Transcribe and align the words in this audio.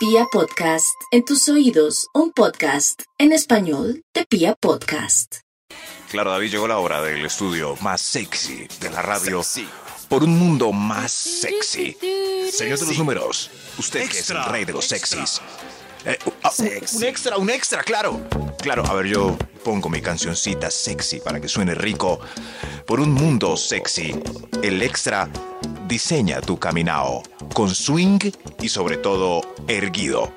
Pia 0.00 0.24
Podcast, 0.32 0.96
en 1.10 1.26
tus 1.26 1.46
oídos, 1.50 2.06
un 2.14 2.32
podcast 2.32 3.02
en 3.18 3.32
español 3.32 4.02
de 4.14 4.24
Pia 4.24 4.54
Podcast. 4.58 5.40
Claro, 6.10 6.30
David, 6.30 6.52
llegó 6.52 6.66
la 6.66 6.78
hora 6.78 7.02
del 7.02 7.26
estudio 7.26 7.76
más 7.82 8.00
sexy 8.00 8.66
de 8.80 8.88
la 8.88 9.02
radio. 9.02 9.42
Por 10.08 10.24
un 10.24 10.38
mundo 10.38 10.72
más 10.72 11.12
sexy. 11.12 11.98
Señor 12.50 12.78
de 12.78 12.86
los 12.86 12.96
números, 12.96 13.50
usted 13.76 14.08
que 14.08 14.20
es 14.20 14.30
el 14.30 14.42
rey 14.42 14.64
de 14.64 14.72
los 14.72 14.86
sexys. 14.86 15.42
Eh, 16.04 16.18
uh, 16.26 16.30
ah, 16.42 16.50
un- 16.58 16.66
un 16.96 17.04
extra, 17.04 17.36
un 17.36 17.50
extra, 17.50 17.82
claro. 17.82 18.20
Claro, 18.62 18.84
a 18.86 18.94
ver, 18.94 19.06
yo 19.06 19.36
pongo 19.64 19.88
mi 19.88 20.00
cancioncita 20.00 20.70
sexy 20.70 21.20
para 21.20 21.40
que 21.40 21.48
suene 21.48 21.74
rico. 21.74 22.20
Por 22.86 23.00
un 23.00 23.12
mundo 23.12 23.56
sexy, 23.56 24.14
el 24.62 24.82
extra 24.82 25.28
diseña 25.86 26.40
tu 26.40 26.58
caminao 26.58 27.22
con 27.54 27.74
swing 27.74 28.18
y 28.60 28.68
sobre 28.68 28.96
todo 28.96 29.40
erguido. 29.68 30.32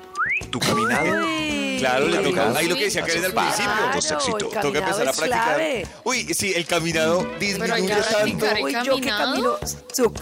Tu 0.50 0.58
caminado. 0.58 1.63
Claro, 1.78 2.08
le 2.08 2.18
toca. 2.18 2.52
Ahí 2.56 2.66
lo 2.68 2.74
que 2.76 2.84
decía 2.84 3.02
Karen 3.02 3.24
al 3.24 3.32
Claro, 3.32 3.90
principio. 3.92 4.16
éxito. 4.18 4.60
Toca 4.60 4.78
empezar 4.78 5.08
a 5.08 5.12
practicar. 5.12 5.60
Uy, 6.04 6.34
sí, 6.34 6.52
el 6.54 6.66
caminado 6.66 7.18
Pero 7.20 7.32
hay 7.32 7.38
que 7.38 7.46
disminuye 7.46 7.94
tanto. 7.94 8.38
practicar. 8.38 8.58
¿el 8.58 8.64
Uy, 8.64 8.72
yo 8.84 8.96
que 8.96 9.08
camino, 9.08 9.56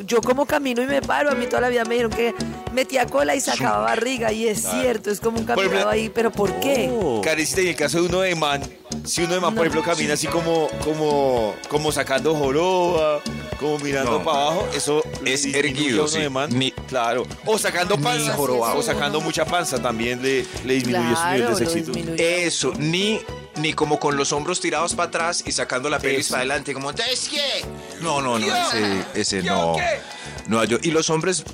yo, 0.06 0.20
como 0.23 0.47
camino 0.47 0.83
y 0.83 0.87
me 0.87 1.02
paro, 1.02 1.30
a 1.30 1.34
mí 1.34 1.47
toda 1.47 1.62
la 1.62 1.69
vida 1.69 1.84
me 1.84 1.95
dijeron 1.95 2.12
que 2.12 2.34
metía 2.73 3.06
cola 3.06 3.34
y 3.34 3.41
sacaba 3.41 3.78
barriga 3.78 4.33
y 4.33 4.48
es 4.48 4.62
cierto, 4.62 5.11
es 5.11 5.20
como 5.20 5.38
un 5.38 5.45
caminado 5.45 5.88
ahí, 5.88 6.09
pero 6.09 6.30
¿por 6.30 6.52
qué? 6.61 6.91
Karencita, 7.23 7.61
y 7.61 7.64
en 7.64 7.70
el 7.70 7.77
caso 7.77 8.00
de 8.00 8.09
uno 8.09 8.20
de 8.20 8.34
man, 8.34 8.62
si 9.05 9.23
uno 9.23 9.34
de 9.34 9.41
man, 9.41 9.55
por 9.55 9.66
ejemplo, 9.66 9.83
camina 9.91 10.14
así 10.14 10.27
como, 10.27 10.69
como, 10.84 11.55
como 11.69 11.92
sacando 11.92 12.34
joroba, 12.34 13.20
como 13.62 13.79
mirando 13.79 14.19
No. 14.19 14.25
para 14.25 14.39
abajo, 14.43 14.69
eso 14.75 15.02
Es 15.25 15.43
disminuye 15.45 15.59
erguido, 15.59 15.98
a 16.03 16.05
uno 16.05 16.09
sí. 16.09 16.19
de 16.20 16.29
man. 16.30 16.51
Ni- 16.59 16.70
claro. 16.73 17.27
O 17.47 17.57
sacando 17.59 17.97
Ni 17.97 18.03
panza, 18.03 18.34
jorobado. 18.34 18.79
o 18.79 18.83
sacando 18.83 19.20
mucha 19.20 19.45
panza 19.45 19.80
también 19.80 20.20
le, 20.23 20.45
le 20.65 20.75
disminuye 20.75 21.16
su 21.16 21.25
nivel 21.27 21.55
de 21.57 21.65
lo 21.65 21.70
disminuye. 21.70 22.45
Eso, 22.47 22.72
ni, 22.78 23.20
ni 23.56 23.72
como 23.72 23.98
con 23.98 24.17
los 24.17 24.33
hombros 24.33 24.61
tirados 24.61 24.95
para 24.95 25.09
atrás 25.09 25.42
y 25.47 25.53
sacando 25.53 25.89
la 25.89 25.98
pelvis 25.98 26.27
Eso. 26.27 26.31
para 26.33 26.41
adelante, 26.42 26.75
como, 26.75 26.91
¿es 26.91 27.28
que? 27.28 27.64
No, 28.00 28.20
no, 28.20 28.39
no, 28.39 28.47
ese, 28.47 29.05
ese 29.14 29.42
no. 29.42 29.77
No, 30.48 30.65
yo, 30.65 30.77
y 30.83 30.91
los 30.91 31.09
hombres, 31.09 31.44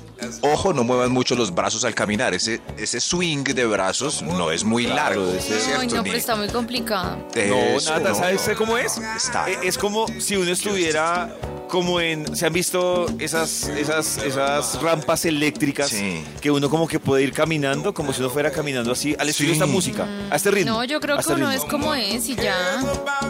ojo, 0.41 0.73
no 0.73 0.83
muevan 0.83 1.11
mucho 1.11 1.35
los 1.35 1.53
brazos 1.53 1.85
al 1.85 1.93
caminar. 1.93 2.33
Ese, 2.33 2.59
ese 2.75 2.99
swing 2.99 3.43
de 3.43 3.65
brazos 3.67 4.23
no 4.23 4.49
es 4.51 4.63
muy 4.63 4.87
largo. 4.87 5.29
ese- 5.31 5.37
¿es 5.57 5.67
Ay, 5.67 5.75
cierto? 5.77 5.95
no, 5.97 6.01
Ni- 6.01 6.09
pero 6.09 6.17
está 6.17 6.35
muy 6.35 6.47
complicado. 6.47 7.17
No, 7.35 7.79
nada, 7.81 7.99
no, 8.09 8.15
¿sabes 8.15 8.47
no. 8.47 8.55
cómo 8.57 8.77
es? 8.79 8.97
Está. 9.15 9.47
Eh, 9.47 9.59
Es 9.61 9.77
como 9.77 10.07
si 10.19 10.37
uno 10.37 10.51
estuviera 10.51 11.35
como 11.69 12.01
en, 12.01 12.35
¿se 12.35 12.45
han 12.45 12.53
visto 12.53 13.05
esas, 13.19 13.69
esas, 13.69 14.17
esas 14.17 14.81
rampas 14.81 15.23
eléctricas 15.25 15.89
Sí. 15.89 16.23
que 16.41 16.51
uno 16.51 16.69
como 16.69 16.87
que 16.87 16.99
puede 16.99 17.23
ir 17.23 17.31
caminando, 17.31 17.93
como 17.93 18.11
si 18.11 18.19
uno 18.21 18.29
fuera 18.29 18.51
caminando 18.51 18.91
así 18.91 19.15
al 19.17 19.29
estilo 19.29 19.49
de 19.49 19.53
esta 19.53 19.65
música, 19.65 20.07
a 20.29 20.35
este 20.35 20.51
ritmo? 20.51 20.73
No, 20.73 20.83
yo 20.83 20.99
creo 20.99 21.15
que 21.15 21.21
este 21.21 21.33
uno 21.33 21.51
es 21.51 21.63
como 21.65 21.93
es 21.95 22.27
y 22.27 22.35
ya. 22.35 22.81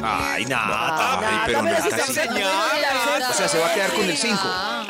Ay, 0.02 0.46
nada. 0.46 1.20
Ay, 1.20 1.38
pero 1.46 1.62
no 1.62 1.70
está 1.70 1.98
O 3.30 3.34
sea, 3.34 3.48
se 3.48 3.60
va 3.60 3.68
a 3.68 3.74
quedar 3.74 3.92
con 3.94 4.06
el 4.06 4.18
5. 4.18 4.40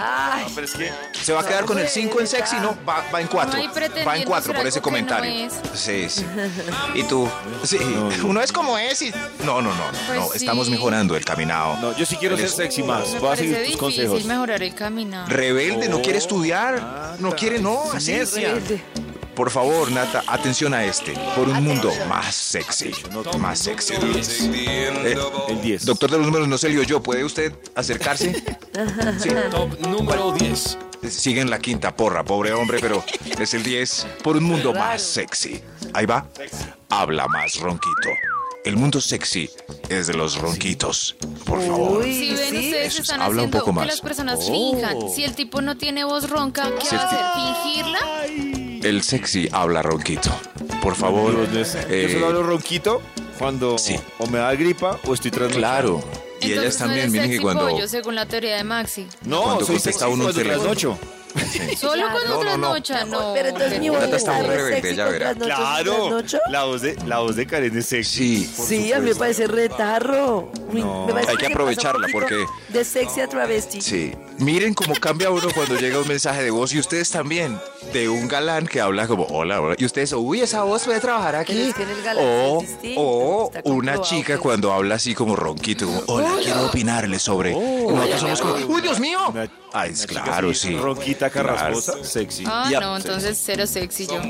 Ay, 0.01 0.45
Pero 0.55 0.65
es 0.65 0.73
que 0.73 0.91
¿Se 1.21 1.33
va 1.33 1.41
a 1.41 1.45
quedar 1.45 1.65
con 1.65 1.77
el 1.77 1.87
5 1.87 2.19
en 2.21 2.27
sexy? 2.27 2.55
No, 2.57 2.77
va, 2.87 3.03
va 3.13 3.21
en 3.21 3.27
4. 3.27 3.53
Ay, 3.59 3.67
pretendiendo 3.73 4.09
Va 4.09 4.17
en 4.17 4.23
4 4.23 4.45
ser 4.53 4.55
por 4.55 4.67
ese 4.67 4.79
no 4.79 4.83
comentario. 4.83 5.45
es. 5.47 5.53
Sí, 5.73 6.09
sí. 6.09 6.25
¿Y 6.95 7.03
tú? 7.03 7.27
Sí, 7.63 7.77
uno 8.23 8.41
es 8.41 8.51
como 8.51 8.77
es 8.77 9.01
y... 9.01 9.11
No, 9.43 9.61
no, 9.61 9.73
no, 9.73 9.75
no, 9.75 9.97
Pues 10.07 10.19
no, 10.19 10.33
estamos 10.33 10.67
sí. 10.67 10.71
mejorando 10.71 11.15
el 11.15 11.25
caminado. 11.25 11.77
no, 11.77 11.95
yo 11.97 12.05
sí 12.05 12.15
quiero 12.15 12.37
ser 12.37 12.49
sexy 12.49 12.83
más. 12.83 13.13
Me 13.13 13.19
Voy 13.19 13.33
a 13.33 13.35
seguir 13.35 13.53
tus 13.55 13.61
difícil 13.63 13.79
consejos. 13.79 14.25
mejorar 14.25 14.63
el 14.63 14.73
caminado. 14.75 15.27
Rebelde, 15.27 15.89
no 15.89 16.01
quiere 16.01 16.17
estudiar, 16.19 17.15
no 17.19 17.31
quiere, 17.35 17.59
no, 17.59 17.91
así. 17.93 18.13
Por 19.39 19.51
favor, 19.51 19.89
Nata, 19.89 20.21
atención 20.27 20.73
a 20.73 20.83
este. 20.83 21.13
Por 21.33 21.47
un 21.47 21.63
mundo 21.63 21.89
más 22.09 22.35
sexy. 22.35 22.91
Más 23.37 23.57
sexy. 23.59 23.93
Eh, 24.53 25.15
El 25.47 25.61
10. 25.61 25.85
doctor 25.85 26.11
de 26.11 26.17
los 26.17 26.25
números, 26.27 26.49
no 26.49 26.57
se 26.57 26.67
lió 26.67 26.83
yo. 26.83 27.01
¿Puede 27.01 27.23
usted 27.23 27.53
acercarse? 27.73 28.43
Sí. 29.17 29.29
Top 29.49 29.79
número 29.87 30.33
10. 30.33 30.77
Sigue 31.09 31.39
en 31.39 31.49
la 31.49 31.59
quinta 31.59 31.95
porra, 31.95 32.25
pobre 32.25 32.51
hombre, 32.51 32.79
pero 32.81 33.01
es 33.39 33.53
el 33.53 33.63
10. 33.63 34.07
Por 34.23 34.35
un 34.35 34.43
mundo 34.43 34.73
más 34.73 35.01
sexy. 35.01 35.61
Ahí 35.93 36.05
va. 36.05 36.27
Habla 36.89 37.27
más 37.29 37.55
ronquito. 37.61 38.09
El 38.65 38.75
mundo 38.75 38.99
sexy 38.99 39.49
es 39.87 40.07
de 40.07 40.15
los 40.15 40.37
ronquitos. 40.37 41.15
Por 41.45 41.61
favor. 41.65 42.01
Uy, 42.03 42.13
Si 42.13 42.33
ven, 42.35 42.55
ustedes 42.57 42.93
Eso, 42.93 43.01
están 43.03 43.21
habla 43.21 43.43
un 43.43 43.51
poco 43.51 43.67
que 43.67 43.71
más. 43.71 43.87
las 43.87 44.01
personas 44.01 44.39
Oh. 44.43 44.51
finjan. 44.51 45.09
Si 45.15 45.23
el 45.23 45.33
tipo 45.33 45.61
no 45.61 45.77
tiene 45.77 46.03
voz 46.03 46.29
ronca, 46.29 46.69
¿qué 46.77 46.85
Si 46.85 46.95
va 46.97 47.03
a 47.03 47.07
hacer? 47.07 47.53
¿Fingirla? 47.63 47.99
El 48.83 49.03
sexy 49.03 49.49
habla 49.51 49.81
ronquito. 49.81 50.31
Por 50.81 50.95
favor. 50.95 51.33
Yo 51.51 51.61
eh, 51.61 52.09
solo 52.11 52.27
hablo 52.27 52.43
ronquito 52.43 53.01
cuando 53.37 53.77
sí. 53.77 53.99
o 54.17 54.27
me 54.27 54.39
da 54.39 54.53
gripa 54.55 54.99
o 55.05 55.13
estoy 55.13 55.31
trasnochado. 55.31 55.99
Claro. 55.99 56.03
Y 56.41 56.53
ellas 56.53 56.79
no 56.79 56.85
también, 56.85 57.11
miren 57.11 57.29
que 57.29 57.41
cuando... 57.41 57.67
pollo, 57.67 57.87
según 57.87 58.15
la 58.15 58.25
teoría 58.25 58.55
de 58.55 58.63
Maxi. 58.63 59.07
No, 59.25 59.41
Cuando 59.41 59.65
soy 59.65 59.75
contesta 59.75 60.05
sexy 60.05 60.13
uno 60.13 60.25
un 60.27 60.33
teléfono. 60.33 60.97
Solo 61.77 61.93
Claro. 61.93 62.11
cuando 62.11 62.43
No, 62.43 62.57
no, 62.57 62.57
no. 62.57 63.05
no. 63.05 63.33
Pero 63.33 63.49
entonces 63.49 63.79
mi 63.79 63.89
voz 63.89 64.03
está 64.03 64.15
está 64.17 64.33
muy 64.33 64.47
re 64.47 64.55
rebelde, 64.57 64.95
ya 64.95 65.03
con 65.05 65.13
verá. 65.13 65.35
Claro, 65.35 66.21
la 66.49 66.63
voz 66.63 66.81
de 66.81 66.95
la 67.05 67.19
voz 67.19 67.35
de 67.35 67.45
Karen 67.45 67.77
es 67.77 67.85
sexy. 67.85 68.45
Sí. 68.45 68.65
Sí, 68.67 68.93
a 68.93 68.99
mí 68.99 69.09
me 69.09 69.15
parece 69.15 69.47
retarro. 69.47 70.51
Me 70.71 70.81
parece 71.13 71.31
hay 71.31 71.37
que 71.37 71.43
pasa 71.43 71.53
aprovecharla 71.53 72.07
porque- 72.11 72.45
De 72.69 72.83
sexy 72.83 73.21
a 73.21 73.27
travesti. 73.27 73.81
Sí. 73.81 74.13
Miren 74.37 74.73
cómo 74.73 74.95
cambia 74.95 75.29
uno 75.31 75.47
cuando 75.53 75.75
llega 75.75 75.99
un 75.99 76.07
mensaje 76.07 76.41
de 76.43 76.51
voz 76.51 76.73
y 76.73 76.79
ustedes 76.79 77.09
también. 77.11 77.59
De 77.93 78.07
un 78.09 78.27
galán 78.27 78.67
que 78.67 78.81
habla 78.81 79.07
como 79.07 79.23
hola, 79.25 79.59
hola. 79.61 79.75
Y 79.77 79.85
ustedes, 79.85 80.13
uy, 80.13 80.41
esa 80.41 80.63
voz 80.63 80.83
puede 80.83 80.99
trabajar 80.99 81.35
aquí. 81.35 81.53
Pero 81.53 81.65
es 81.69 81.75
que 81.75 81.83
en 81.83 81.89
el 81.89 82.03
galán 82.03 82.25
o 82.27 82.59
sí 82.59 82.65
es 82.65 82.71
distinto, 82.71 83.01
o 83.01 83.51
una 83.65 84.01
chica 84.01 84.35
que- 84.35 84.39
cuando 84.39 84.71
habla 84.73 84.95
así 84.95 85.15
como 85.15 85.35
ronquito, 85.35 85.85
como 85.87 86.01
hola, 86.07 86.33
quiero 86.43 86.65
opinarle 86.67 87.17
sobre. 87.19 87.51
Y 87.51 87.78
nosotros 87.95 88.19
somos 88.21 88.41
como, 88.41 88.73
uy, 88.75 88.81
Dios 88.81 88.99
mío. 88.99 89.19
Una 89.29 89.47
chica 89.93 90.23
claro, 90.23 90.53
sí. 90.53 90.75
Ronquita, 90.77 91.29
Claro. 91.29 91.55
carrasposa, 91.55 92.03
sexy. 92.03 92.43
Ah, 92.47 92.67
Ya. 92.69 92.79
no, 92.79 92.97
entonces 92.97 93.39
cero 93.43 93.65
sexy 93.67 94.07
yo. 94.07 94.21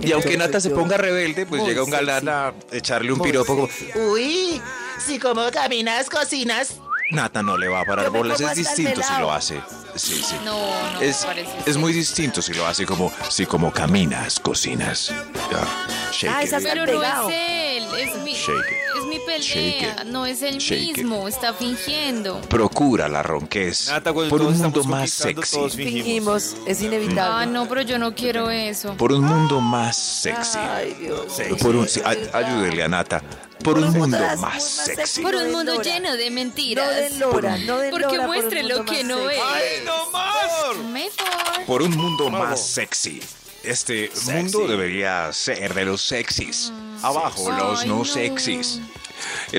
Y 0.00 0.12
aunque 0.12 0.36
Nata 0.36 0.60
se 0.60 0.70
ponga 0.70 0.96
rebelde, 0.96 1.46
pues 1.46 1.60
Muy 1.62 1.70
llega 1.70 1.82
un 1.84 1.90
galán 1.90 2.28
a 2.28 2.52
echarle 2.70 3.12
un 3.12 3.20
piropo 3.20 3.54
como, 3.56 3.68
uy, 4.12 4.60
si 5.04 5.18
como 5.18 5.50
caminas, 5.50 6.08
cocinas. 6.10 6.74
Nata 7.10 7.42
no 7.42 7.58
le 7.58 7.68
va 7.68 7.80
a 7.80 7.84
parar 7.84 8.08
bolas, 8.10 8.40
es 8.40 8.54
distinto 8.56 9.02
si 9.02 9.20
lo 9.20 9.30
hace. 9.32 9.60
Sí, 9.94 10.22
sí. 10.26 10.34
No, 10.46 10.54
no, 10.94 11.00
es, 11.02 11.26
me 11.26 11.44
es 11.70 11.76
muy 11.76 11.92
distinto 11.92 12.40
si 12.40 12.54
lo 12.54 12.66
hace 12.66 12.86
como, 12.86 13.12
si 13.28 13.44
como 13.44 13.70
caminas, 13.70 14.40
cocinas. 14.40 15.08
Ya, 15.50 16.10
shake 16.10 16.32
Ah, 16.34 16.42
it. 16.42 16.48
esa 16.48 16.58
Pero 16.60 16.86
no 16.86 17.02
es 17.02 17.28
él, 17.28 17.84
es 17.98 18.16
mi, 18.22 18.32
Shake 18.32 18.56
it. 18.70 18.91
Mi 19.12 19.18
pelea, 19.26 19.92
it. 20.02 20.04
no 20.06 20.26
es 20.26 20.42
él 20.42 20.58
Shake 20.58 20.82
it. 20.90 20.96
mismo, 20.98 21.28
está 21.28 21.52
fingiendo. 21.52 22.40
Procura 22.42 23.08
la 23.08 23.22
ronquez 23.22 23.88
Nata, 23.88 24.12
por 24.12 24.42
un 24.42 24.56
mundo 24.58 24.84
más 24.84 25.10
sexy. 25.10 25.54
todos 25.56 25.74
fingimos. 25.76 26.54
Es 26.66 26.80
Ah, 26.80 26.84
inevitable. 26.84 27.46
no, 27.52 27.68
pero 27.68 27.82
yo 27.82 27.98
no 27.98 28.14
quiero 28.14 28.50
eso. 28.50 28.96
Por 28.96 29.12
un 29.12 29.24
mundo 29.24 29.60
más 29.60 29.96
sexy. 29.96 30.58
Ay, 30.58 30.94
Dios. 31.00 31.40
Por 31.60 31.76
un, 31.76 31.86
ayúdele 32.32 32.82
a 32.82 32.88
Nata. 32.88 33.22
Por 33.62 33.78
un 33.78 33.92
mundo 33.92 34.18
más 34.38 34.64
sexy. 34.64 35.22
Por 35.22 35.34
un 35.36 35.52
mundo 35.52 35.80
lleno 35.82 36.16
de 36.16 36.30
mentiras. 36.30 36.86
No 36.88 36.92
den 36.96 37.18
lora, 37.20 37.58
no 37.58 37.78
den 37.78 37.90
Porque 37.92 38.06
lora 38.16 38.18
por 38.18 38.20
un 38.20 38.26
muestre 38.42 38.62
lo 38.64 38.76
mundo 38.78 38.92
que 38.92 39.04
no 39.04 39.16
sexy. 39.18 39.34
es. 39.36 39.42
¡Ay, 39.54 39.84
no 39.84 40.10
más! 40.10 41.66
Por 41.66 41.82
un 41.82 41.96
mundo 41.96 42.30
más 42.30 42.60
sexy. 42.60 43.20
Este 43.62 44.10
mundo 44.26 44.66
debería 44.66 45.32
ser 45.32 45.72
de 45.74 45.84
los 45.84 46.02
sexys. 46.02 46.72
Abajo 47.02 47.50
los 47.52 47.82
Ay, 47.82 47.88
no, 47.88 47.98
no. 47.98 48.04
sexys. 48.04 48.80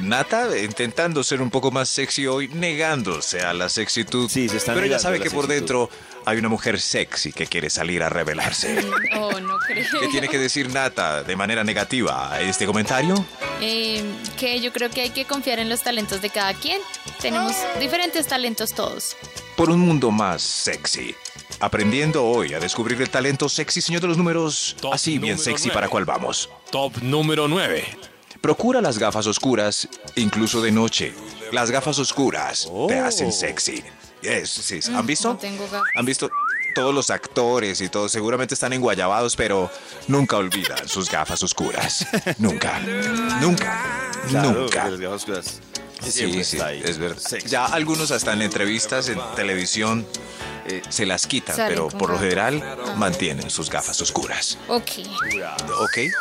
Nata 0.02 0.58
intentando 0.58 1.24
ser 1.24 1.42
un 1.42 1.50
poco 1.50 1.72
más 1.72 1.90
sexy 1.90 2.28
hoy, 2.28 2.48
negándose 2.50 3.42
a 3.42 3.54
la 3.54 3.70
sexitud. 3.70 4.30
Sí, 4.30 4.50
se 4.50 4.58
está 4.58 4.74
Pero 4.74 4.86
ella 4.86 5.00
sabe 5.00 5.20
que 5.20 5.30
por 5.30 5.46
sexitud. 5.46 5.56
dentro 5.56 5.90
hay 6.26 6.38
una 6.38 6.50
mujer 6.50 6.80
sexy 6.80 7.32
que 7.34 7.48
quiere 7.48 7.70
salir 7.70 8.04
a 8.04 8.10
revelarse. 8.10 8.80
Oh, 9.16 9.40
no 9.40 9.58
creo. 9.60 9.86
¿Qué 10.00 10.08
tiene 10.08 10.28
que 10.28 10.38
decir 10.38 10.70
Nata 10.72 11.24
de 11.24 11.36
manera 11.36 11.64
negativa 11.64 12.34
a 12.34 12.42
este 12.42 12.66
comentario? 12.66 13.26
Eh, 13.62 14.04
que 14.38 14.60
yo 14.60 14.72
creo 14.74 14.90
que 14.90 15.02
hay 15.02 15.10
que 15.12 15.26
confiar 15.26 15.60
en 15.60 15.70
los 15.70 15.82
talentos 15.82 16.22
de 16.22 16.30
cada 16.30 16.54
quien. 16.54 16.82
Tenemos 17.22 17.54
diferentes 17.80 18.28
talentos 18.28 18.74
todos. 18.74 19.16
Por 19.56 19.70
un 19.70 19.80
mundo 19.80 20.12
más 20.12 20.42
sexy. 20.42 21.16
Aprendiendo 21.60 22.26
hoy 22.26 22.54
a 22.54 22.60
descubrir 22.60 23.02
el 23.02 23.10
talento 23.10 23.48
sexy, 23.48 23.82
señor 23.82 24.02
de 24.02 24.08
los 24.08 24.18
números. 24.18 24.76
Top 24.82 24.94
Así 24.94 25.18
bien 25.20 25.38
sexy 25.38 25.70
para 25.70 25.88
cuál 25.88 26.06
vamos. 26.06 26.50
Top 26.72 26.98
número 27.02 27.48
9. 27.48 28.13
Procura 28.44 28.82
las 28.82 28.98
gafas 29.00 29.26
oscuras, 29.26 29.88
incluso 30.18 30.62
de 30.62 30.70
noche. 30.70 31.14
Las 31.54 31.72
gafas 31.72 31.98
oscuras 31.98 32.70
te 32.90 33.00
hacen 33.00 33.32
sexy. 33.32 33.82
Es- 34.22 34.50
sí, 34.50 34.82
¿Han 34.94 35.06
visto? 35.08 35.30
No 35.30 35.38
tengo 35.38 35.64
gafas. 35.64 35.84
¿Han 35.96 36.04
visto? 36.04 36.30
Todos 36.76 36.94
los 36.94 37.10
actores 37.10 37.80
y 37.80 37.88
todos 37.88 38.12
seguramente 38.12 38.54
están 38.56 38.74
enguayabados, 38.74 39.38
pero 39.38 39.72
nunca 40.10 40.36
olvidan 40.36 40.90
sus 40.90 41.10
gafas 41.10 41.42
oscuras. 41.42 42.06
nunca. 42.38 42.80
Nunca. 43.40 44.12
Claro, 44.28 44.52
nunca. 44.52 44.90
las 44.90 45.00
gafas 45.00 45.16
oscuras. 45.22 45.62
Sí, 46.02 46.12
sí, 46.12 46.40
está 46.58 46.66
ahí. 46.66 46.82
es 46.84 46.98
verdad. 46.98 47.20
Sexy. 47.20 47.48
Ya 47.48 47.66
algunos 47.66 48.12
hasta 48.12 48.34
en 48.34 48.42
entrevistas 48.42 49.08
en 49.08 49.20
televisión 49.38 50.06
eh, 50.68 50.82
se 50.90 51.06
las 51.06 51.28
quitan, 51.28 51.56
Salen 51.56 51.70
pero 51.74 51.90
con 51.90 51.98
por 52.00 52.10
lo 52.10 52.16
gafas. 52.16 52.30
general 52.30 52.96
mantienen 52.98 53.50
sus 53.50 53.70
gafas 53.70 54.00
oscuras. 54.02 54.58
Ok. 54.68 54.90
¿Ok? 55.82 55.98
Eh, 55.98 56.12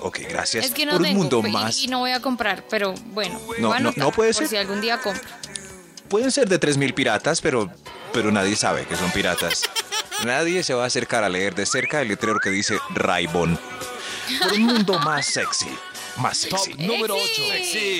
Ok, 0.00 0.20
gracias. 0.28 0.64
Es 0.66 0.70
que 0.72 0.86
no 0.86 0.92
por 0.92 1.00
un 1.00 1.06
tengo 1.06 1.18
mundo 1.18 1.42
y- 1.46 1.50
más. 1.52 1.78
y, 1.78 1.88
no 1.88 1.98
voy 2.00 2.12
a 2.12 2.20
comprar, 2.20 2.64
pero 2.70 2.94
bueno. 3.06 3.34
No, 3.38 3.46
voy 3.46 3.56
a 3.58 3.60
no, 3.60 3.72
anotar 3.74 3.98
no 3.98 4.12
puede 4.12 4.32
por 4.32 4.42
ser. 4.42 4.48
si 4.48 4.56
algún 4.56 4.80
día 4.80 5.00
compro. 5.00 5.22
Pueden 6.08 6.30
ser 6.30 6.48
de 6.48 6.60
3.000 6.60 6.94
piratas, 6.94 7.40
pero, 7.40 7.70
pero 8.12 8.30
nadie 8.30 8.54
sabe 8.56 8.84
que 8.86 8.96
son 8.96 9.10
piratas. 9.12 9.62
nadie 10.24 10.62
se 10.62 10.74
va 10.74 10.84
a 10.84 10.86
acercar 10.86 11.24
a 11.24 11.28
leer 11.28 11.54
de 11.54 11.66
cerca 11.66 12.00
el 12.02 12.08
letrero 12.08 12.38
que 12.38 12.50
dice 12.50 12.78
Raibon. 12.90 13.58
Por 14.42 14.52
un 14.52 14.62
mundo 14.62 14.98
más 15.00 15.26
sexy. 15.26 15.66
Más 16.18 16.38
sexy. 16.38 16.74
Número 16.74 17.16
8. 17.16 17.42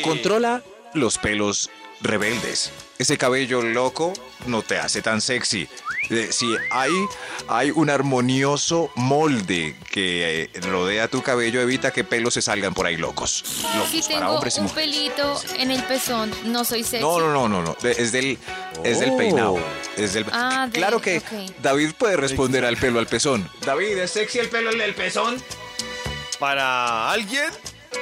Controla 0.04 0.62
los 0.94 1.18
pelos 1.18 1.70
rebeldes. 2.00 2.70
Ese 2.98 3.18
cabello 3.18 3.62
loco 3.62 4.12
no 4.46 4.62
te 4.62 4.78
hace 4.78 5.02
tan 5.02 5.20
sexy. 5.20 5.68
Eh, 6.10 6.28
Si 6.30 6.54
hay, 6.70 6.92
hay 7.48 7.70
un 7.70 7.90
armonioso 7.90 8.90
molde 8.96 9.76
que 9.90 10.42
eh, 10.54 10.60
rodea 10.60 11.08
tu 11.08 11.22
cabello, 11.22 11.60
evita 11.60 11.90
que 11.90 12.04
pelos 12.04 12.34
se 12.34 12.42
salgan 12.42 12.74
por 12.74 12.86
ahí 12.86 12.96
locos. 12.96 13.44
Locos 13.76 13.90
Si 13.90 14.02
para 14.02 14.18
tengo 14.20 14.32
hombres 14.34 14.56
y 14.56 14.60
un 14.60 14.66
mujeres. 14.66 14.90
pelito 14.96 15.40
en 15.56 15.70
el 15.70 15.82
pezón, 15.84 16.30
no 16.44 16.64
soy 16.64 16.82
sexy. 16.84 17.00
No, 17.04 17.18
no, 17.18 17.32
no, 17.32 17.48
no, 17.48 17.62
no. 17.62 17.76
Es 17.88 18.12
del, 18.12 18.38
es 18.84 19.00
del 19.00 19.16
peinado. 19.16 19.58
Es 19.96 20.12
del, 20.14 20.26
Ah, 20.32 20.66
de- 20.70 20.78
claro 20.78 21.00
que. 21.00 21.22
David 21.62 21.92
puede 21.98 22.16
responder 22.16 22.64
al 22.64 22.76
pelo 22.76 22.98
al 22.98 23.06
pezón. 23.06 23.48
David, 23.64 23.98
¿es 23.98 24.10
sexy 24.12 24.38
el 24.38 24.48
pelo 24.48 24.70
del 24.72 24.94
pezón? 24.94 25.42
Para 26.38 27.10
alguien 27.10 27.50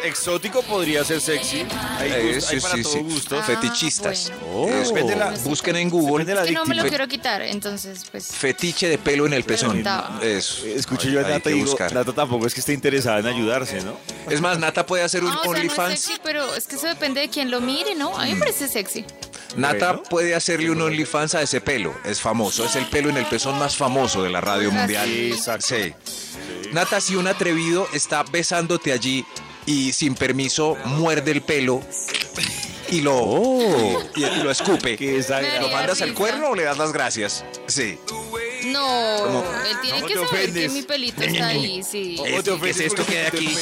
exótico 0.05 0.63
podría 0.63 1.05
ser 1.05 1.21
sexy. 1.21 1.67
Hay, 1.99 2.11
Eh, 2.11 2.35
gust- 2.37 2.49
hay 2.51 2.61
sí, 2.61 2.61
para 2.61 2.75
sí, 2.77 2.83
todo 2.83 2.93
sí. 2.95 2.99
gusto. 3.01 3.39
Ah, 3.39 3.43
Fetichistas. 3.43 4.33
bueno. 4.53 4.77
Depende 4.89 5.17
la- 5.17 5.31
busquen 5.45 5.77
en 5.77 5.91
Google 5.91 6.25
Depende 6.25 6.31
de 6.31 6.35
la 6.35 6.41
Es 6.43 6.47
que 6.49 6.55
no 6.55 6.65
me 6.65 6.75
lo 6.75 6.83
víctima. 6.83 6.89
quiero 6.89 7.09
quitar, 7.09 7.43
entonces 7.43 8.05
pues... 8.11 8.27
fetiche 8.29 8.89
de 8.89 8.99
pelo 8.99 9.27
en 9.27 9.33
el 9.35 9.45
pezón. 9.45 9.85
Eso. 10.23 10.67
Escuché 10.67 11.09
Hay- 11.09 11.15
yo 11.15 11.21
a 11.21 11.25
hay 11.27 11.33
Nata 11.33 11.43
que 11.45 11.51
y 11.51 11.55
digo, 11.55 11.67
buscar. 11.67 11.93
Nata 11.93 12.13
tampoco 12.13 12.47
es 12.47 12.55
que 12.55 12.61
esté 12.61 12.73
interesada 12.73 13.19
en 13.21 13.27
ayudarse, 13.27 13.81
¿no? 13.83 13.97
Es 14.29 14.41
más, 14.41 14.59
Nata 14.59 14.87
puede 14.87 15.03
hacer 15.03 15.23
un 15.25 15.31
Ah, 15.31 15.39
o 15.41 15.43
sea, 15.43 15.51
no 15.53 15.53
es 15.59 15.61
OnlyFans. 15.65 16.01
sexy, 16.01 16.21
pero 16.25 16.55
es 16.55 16.67
que 16.67 16.77
eso 16.77 16.87
depende 16.87 17.21
de 17.21 17.29
quién 17.29 17.51
lo 17.51 17.61
mire, 17.61 17.95
¿no? 17.95 18.17
A 18.19 18.25
mí 18.25 18.33
me 18.35 18.39
parece 18.41 18.69
sexy. 18.69 19.05
Nata 19.57 19.93
Bueno. 19.93 20.03
puede 20.09 20.35
hacerle 20.35 20.71
un 20.71 20.81
OnlyFans 20.81 21.35
a 21.35 21.43
ese 21.43 21.61
pelo. 21.61 21.95
Es 22.05 22.21
famoso. 22.21 22.65
Es 22.65 22.77
el 22.77 22.87
pelo 22.87 23.09
en 23.11 23.17
el 23.17 23.27
pezón 23.27 23.59
más 23.59 23.77
famoso 23.77 24.23
de 24.23 24.31
la 24.31 24.41
radio 24.41 24.71
mundial. 24.71 25.07
Sí, 25.07 25.33
exacto. 25.33 25.67
Sí. 25.67 25.93
Nata, 26.73 27.01
si 27.01 27.17
un 27.17 27.27
atrevido 27.27 27.89
está 27.93 28.23
besándote 28.23 28.93
allí 28.93 29.25
y 29.71 29.93
sin 29.93 30.15
permiso 30.17 30.77
muerde 30.85 31.31
el 31.31 31.43
pelo 31.43 31.81
y 32.89 33.03
lo, 33.03 34.01
y, 34.17 34.25
y 34.25 34.43
lo 34.43 34.51
escupe, 34.51 34.97
Que 34.97 35.25
¿lo 35.61 35.69
mandas 35.69 36.03
al 36.03 36.13
cuerno 36.13 36.49
o 36.51 36.55
le 36.57 36.65
das 36.65 36.77
las 36.77 36.93
gracias? 36.93 37.45
Sí. 37.69 37.99
No, 38.65 39.27
él 39.65 39.77
tiene 39.81 40.01
No 40.01 40.07
que 40.09 40.15
saber 40.15 40.29
que 40.29 40.37
ofendes. 40.37 40.73
mi 40.73 40.83
pelito 40.83 41.23
está 41.23 41.47
ahí, 41.49 41.83
sí. 41.85 42.17
Te 42.21 42.43
¿qué 42.43 42.51
ofendes 42.51 42.77
es 42.81 42.87
esto 42.87 43.07
que 43.07 43.19
hay 43.19 43.27
aquí? 43.27 43.57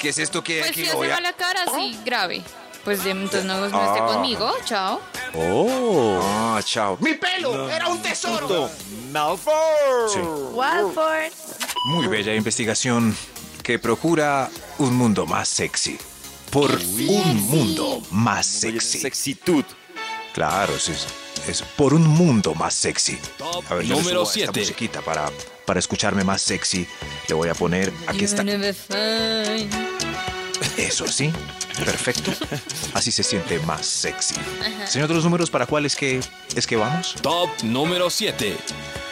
¿Qué 0.00 0.08
es 0.08 0.18
esto 0.18 0.42
que 0.42 0.54
hay 0.54 0.60
Pues 0.60 0.70
aquí? 0.70 0.80
si 0.80 0.86
Lo 0.86 0.88
hace 0.92 0.96
voy 0.96 1.08
a- 1.10 1.14
mala 1.14 1.32
cara, 1.34 1.64
sí, 1.74 1.98
grave. 2.04 2.42
Pues 2.84 3.04
de- 3.04 3.10
entonces 3.10 3.44
no, 3.44 3.60
no 3.60 3.66
esté 3.66 4.00
Ah. 4.00 4.06
conmigo, 4.14 4.50
chao. 4.64 5.00
Oh. 5.34 6.18
Ah, 6.22 6.60
chao. 6.64 6.96
¡Mi 7.00 7.14
pelo! 7.14 7.68
¡Era 7.70 7.86
un 7.88 8.00
tesoro! 8.02 8.68
Malfoy. 9.12 9.52
Sí. 10.12 10.18
Walford. 10.52 11.30
Muy 11.86 12.06
bella 12.08 12.34
investigación 12.34 13.16
que 13.62 13.78
procura 13.78 14.50
un 14.78 14.96
mundo 14.96 15.26
más 15.26 15.48
sexy. 15.48 15.98
Por 16.50 16.70
un 16.70 17.42
mundo 17.48 18.02
más 18.10 18.46
sexy. 18.46 18.98
Sexitud. 18.98 19.64
Claro, 20.34 20.78
sí. 20.78 20.92
Es 21.48 21.62
por 21.62 21.94
un 21.94 22.06
mundo 22.06 22.54
más 22.54 22.74
sexy. 22.74 23.18
Top 23.38 23.64
A 23.70 23.74
ver, 23.74 23.86
número 23.86 24.26
subo 24.26 24.30
a 24.30 24.44
esta 24.44 24.52
7. 24.52 24.60
musiquita 24.60 25.00
para, 25.00 25.30
para 25.64 25.80
escucharme 25.80 26.24
más 26.24 26.42
sexy. 26.42 26.86
Le 27.28 27.34
voy 27.34 27.48
a 27.48 27.54
poner, 27.54 27.92
aquí 28.06 28.24
está. 28.24 28.42
Eso 30.76 31.06
sí, 31.06 31.32
perfecto. 31.84 32.32
Así 32.94 33.10
se 33.10 33.22
siente 33.22 33.58
más 33.60 33.86
sexy. 33.86 34.34
Señor 34.86 35.08
de 35.08 35.14
los 35.14 35.24
números, 35.24 35.50
¿para 35.50 35.66
cuál 35.66 35.86
es 35.86 35.96
que, 35.96 36.20
es 36.54 36.66
que 36.66 36.76
vamos? 36.76 37.14
Top 37.22 37.50
número 37.62 38.10
7. 38.10 38.56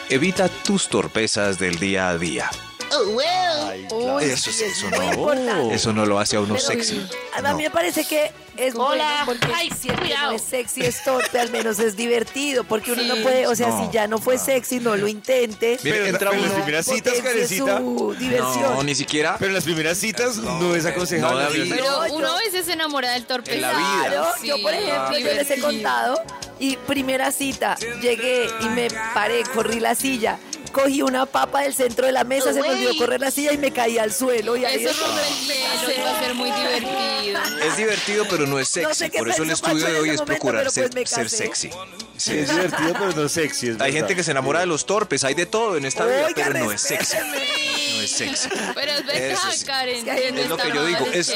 Evita 0.09 0.47
tus 0.49 0.87
torpezas 0.87 1.57
del 1.57 1.79
día 1.79 2.09
a 2.09 2.17
día. 2.17 2.49
Ay, 2.93 3.87
Uy, 3.91 4.23
Eso 4.25 4.51
sí, 4.51 4.63
es 4.63 4.83
no. 4.83 5.03
importante. 5.11 5.75
Eso 5.75 5.93
no 5.93 6.05
lo 6.05 6.19
hace 6.19 6.35
a 6.35 6.41
uno 6.41 6.55
Pero, 6.55 6.65
sexy. 6.67 7.05
A 7.33 7.41
No. 7.41 7.55
mí 7.55 7.63
me 7.63 7.69
parece 7.71 8.03
que 8.05 8.31
es 8.57 8.75
Hola. 8.75 9.23
bueno 9.25 9.39
porque 9.41 9.53
Ay, 9.55 9.71
si 9.79 9.87
no 9.87 10.31
es 10.31 10.41
sexy 10.41 10.81
es 10.81 11.03
torpe, 11.03 11.39
al 11.39 11.49
menos 11.51 11.79
es 11.79 11.95
divertido, 11.95 12.63
porque 12.63 12.91
uno 12.91 13.03
no 13.03 13.15
puede, 13.23 13.47
o 13.47 13.55
sea, 13.55 13.69
No, 13.69 13.85
si 13.85 13.91
ya 13.93 14.07
no 14.07 14.17
fue 14.17 14.37
sexy, 14.37 14.79
no 14.79 14.95
lo 14.95 15.07
intente. 15.07 15.79
Pero, 15.81 16.05
entra 16.05 16.31
en 16.33 16.41
las 16.41 16.51
primeras 16.51 16.85
citas, 16.85 17.13
Karencita. 17.23 17.77
su 17.77 18.15
diversión. 18.19 18.61
No, 18.75 18.83
ni 18.83 18.95
siquiera. 18.95 19.35
Pero 19.39 19.49
en 19.49 19.55
las 19.55 19.63
primeras 19.63 19.97
citas 19.97 20.37
no, 20.37 20.75
es 20.75 20.85
aconsejable. 20.85 21.43
No, 21.43 21.49
David. 21.49 21.73
Pero 21.73 22.07
yo- 22.07 22.13
uno 22.15 22.27
a 22.35 22.37
veces 22.39 22.65
se 22.65 22.73
enamora 22.73 23.11
del 23.11 23.25
torpe. 23.25 23.53
En 23.55 23.61
la 23.61 23.71
vida. 23.71 24.05
Claro, 24.07 24.27
yo 24.43 24.61
por 24.61 24.73
ejemplo, 24.73 25.17
yo 25.17 25.33
les 25.33 25.49
he 25.49 25.59
contado 25.59 26.21
y 26.59 26.75
primera 26.77 27.31
cita, 27.31 27.75
llegué 28.01 28.47
y 28.61 28.65
me 28.69 28.87
paré, 29.13 29.43
corrí 29.53 29.79
la 29.79 29.95
silla, 29.95 30.37
cogí 30.71 31.01
una 31.01 31.25
papa 31.25 31.61
del 31.61 31.73
centro 31.73 32.05
de 32.05 32.11
la 32.11 32.23
mesa, 32.23 32.53
se 32.53 32.61
me 32.61 32.69
olvidó 32.69 32.95
correr 32.97 33.21
la 33.21 33.31
silla 33.31 33.53
y 33.53 33.57
me 33.57 33.71
caí 33.71 33.97
al 33.97 34.13
suelo 34.13 34.55
y 34.55 34.65
ahí 34.65 34.83
Eso 34.85 34.93
y 34.95 36.01
va 36.01 36.11
a 36.11 36.19
ser 36.19 36.33
muy 36.33 36.51
divertido. 36.51 37.39
Es 37.65 37.77
divertido, 37.77 38.25
pero 38.29 38.47
no 38.47 38.59
es 38.59 38.67
sexy. 38.69 38.87
No 38.87 38.93
sé 38.93 39.09
qué 39.09 39.19
Por 39.19 39.29
eso 39.29 39.43
el 39.43 39.51
estudio 39.51 39.85
de 39.85 39.99
hoy 39.99 40.09
es 40.09 40.19
momento, 40.19 40.25
procurar 40.25 40.71
ser, 40.71 40.89
pues 40.89 41.09
ser 41.09 41.29
sexy. 41.29 41.69
Sí. 42.17 42.37
Es 42.37 42.49
divertido, 42.49 42.93
pero 42.93 43.13
no 43.13 43.29
sexy. 43.29 43.67
es 43.67 43.71
Hay 43.73 43.77
verdad. 43.77 43.97
gente 43.97 44.15
que 44.15 44.23
se 44.23 44.31
enamora 44.31 44.59
de 44.59 44.65
los 44.65 44.85
torpes, 44.85 45.23
hay 45.23 45.33
de 45.33 45.45
todo 45.45 45.77
en 45.77 45.85
esta 45.85 46.05
vida, 46.05 46.27
pero 46.35 46.53
no 46.53 46.71
es 46.71 46.81
sexy. 46.81 47.17
No 47.17 48.01
es 48.01 48.11
sexy. 48.11 48.49
Pero 48.75 48.91
es 48.91 49.05
verdad, 49.05 49.39
sí. 49.51 49.65
Karen. 49.65 50.07
Es 50.07 50.35
Es 50.39 50.49
lo 50.49 50.57
que 50.57 50.71
yo 50.71 50.85
digo. 50.85 51.05
es 51.13 51.29
Es, 51.29 51.35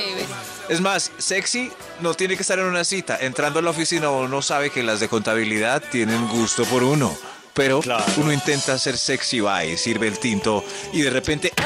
es 0.70 0.82
más, 0.82 1.12
sexy 1.18 1.72
no 2.02 2.14
tiene 2.14 2.36
que 2.36 2.42
estar 2.42 2.60
en 2.60 2.66
una 2.66 2.84
cita. 2.84 3.18
Entrando 3.20 3.60
a 3.60 3.62
la 3.62 3.70
oficina 3.72 4.10
uno 4.10 4.42
sabe 4.42 4.70
que 4.70 4.84
las 4.84 5.00
de 5.00 5.08
contabilidad 5.08 5.84
tienen 5.92 6.28
gusto 6.28 6.66
por 6.66 6.84
uno. 6.84 7.16
Pero 7.56 7.80
Claro. 7.80 8.04
uno 8.18 8.31
intenta 8.31 8.78
ser 8.78 8.98
sexy, 8.98 9.40
va 9.40 9.66
y 9.66 9.78
sirve 9.78 10.07
el 10.07 10.19
tinto 10.19 10.63
y 10.94 11.02
de 11.02 11.10
repente 11.10 11.52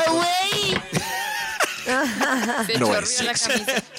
Se 2.67 2.77
no 2.77 2.87
chorreó 2.87 2.99
es 3.01 3.09
sexy. 3.09 3.49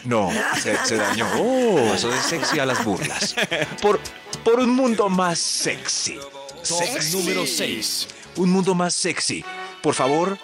No, 0.05 0.31
se, 0.63 0.77
se 0.87 0.97
dañó. 0.97 1.27
Pasó 1.91 2.09
de 2.09 2.21
sexy 2.23 2.59
a 2.61 2.67
las 2.67 2.85
burlas. 2.85 3.35
Por, 3.83 3.99
por 4.45 4.61
un 4.61 4.71
mundo 4.71 5.09
más 5.09 5.39
sexy. 5.41 6.19
Sexy. 6.63 7.17
número 7.17 7.45
6. 7.47 8.07
Un 8.37 8.51
mundo 8.51 8.75
más 8.77 8.95
sexy. 8.95 9.45
Por 9.83 9.95
favor, 9.95 10.39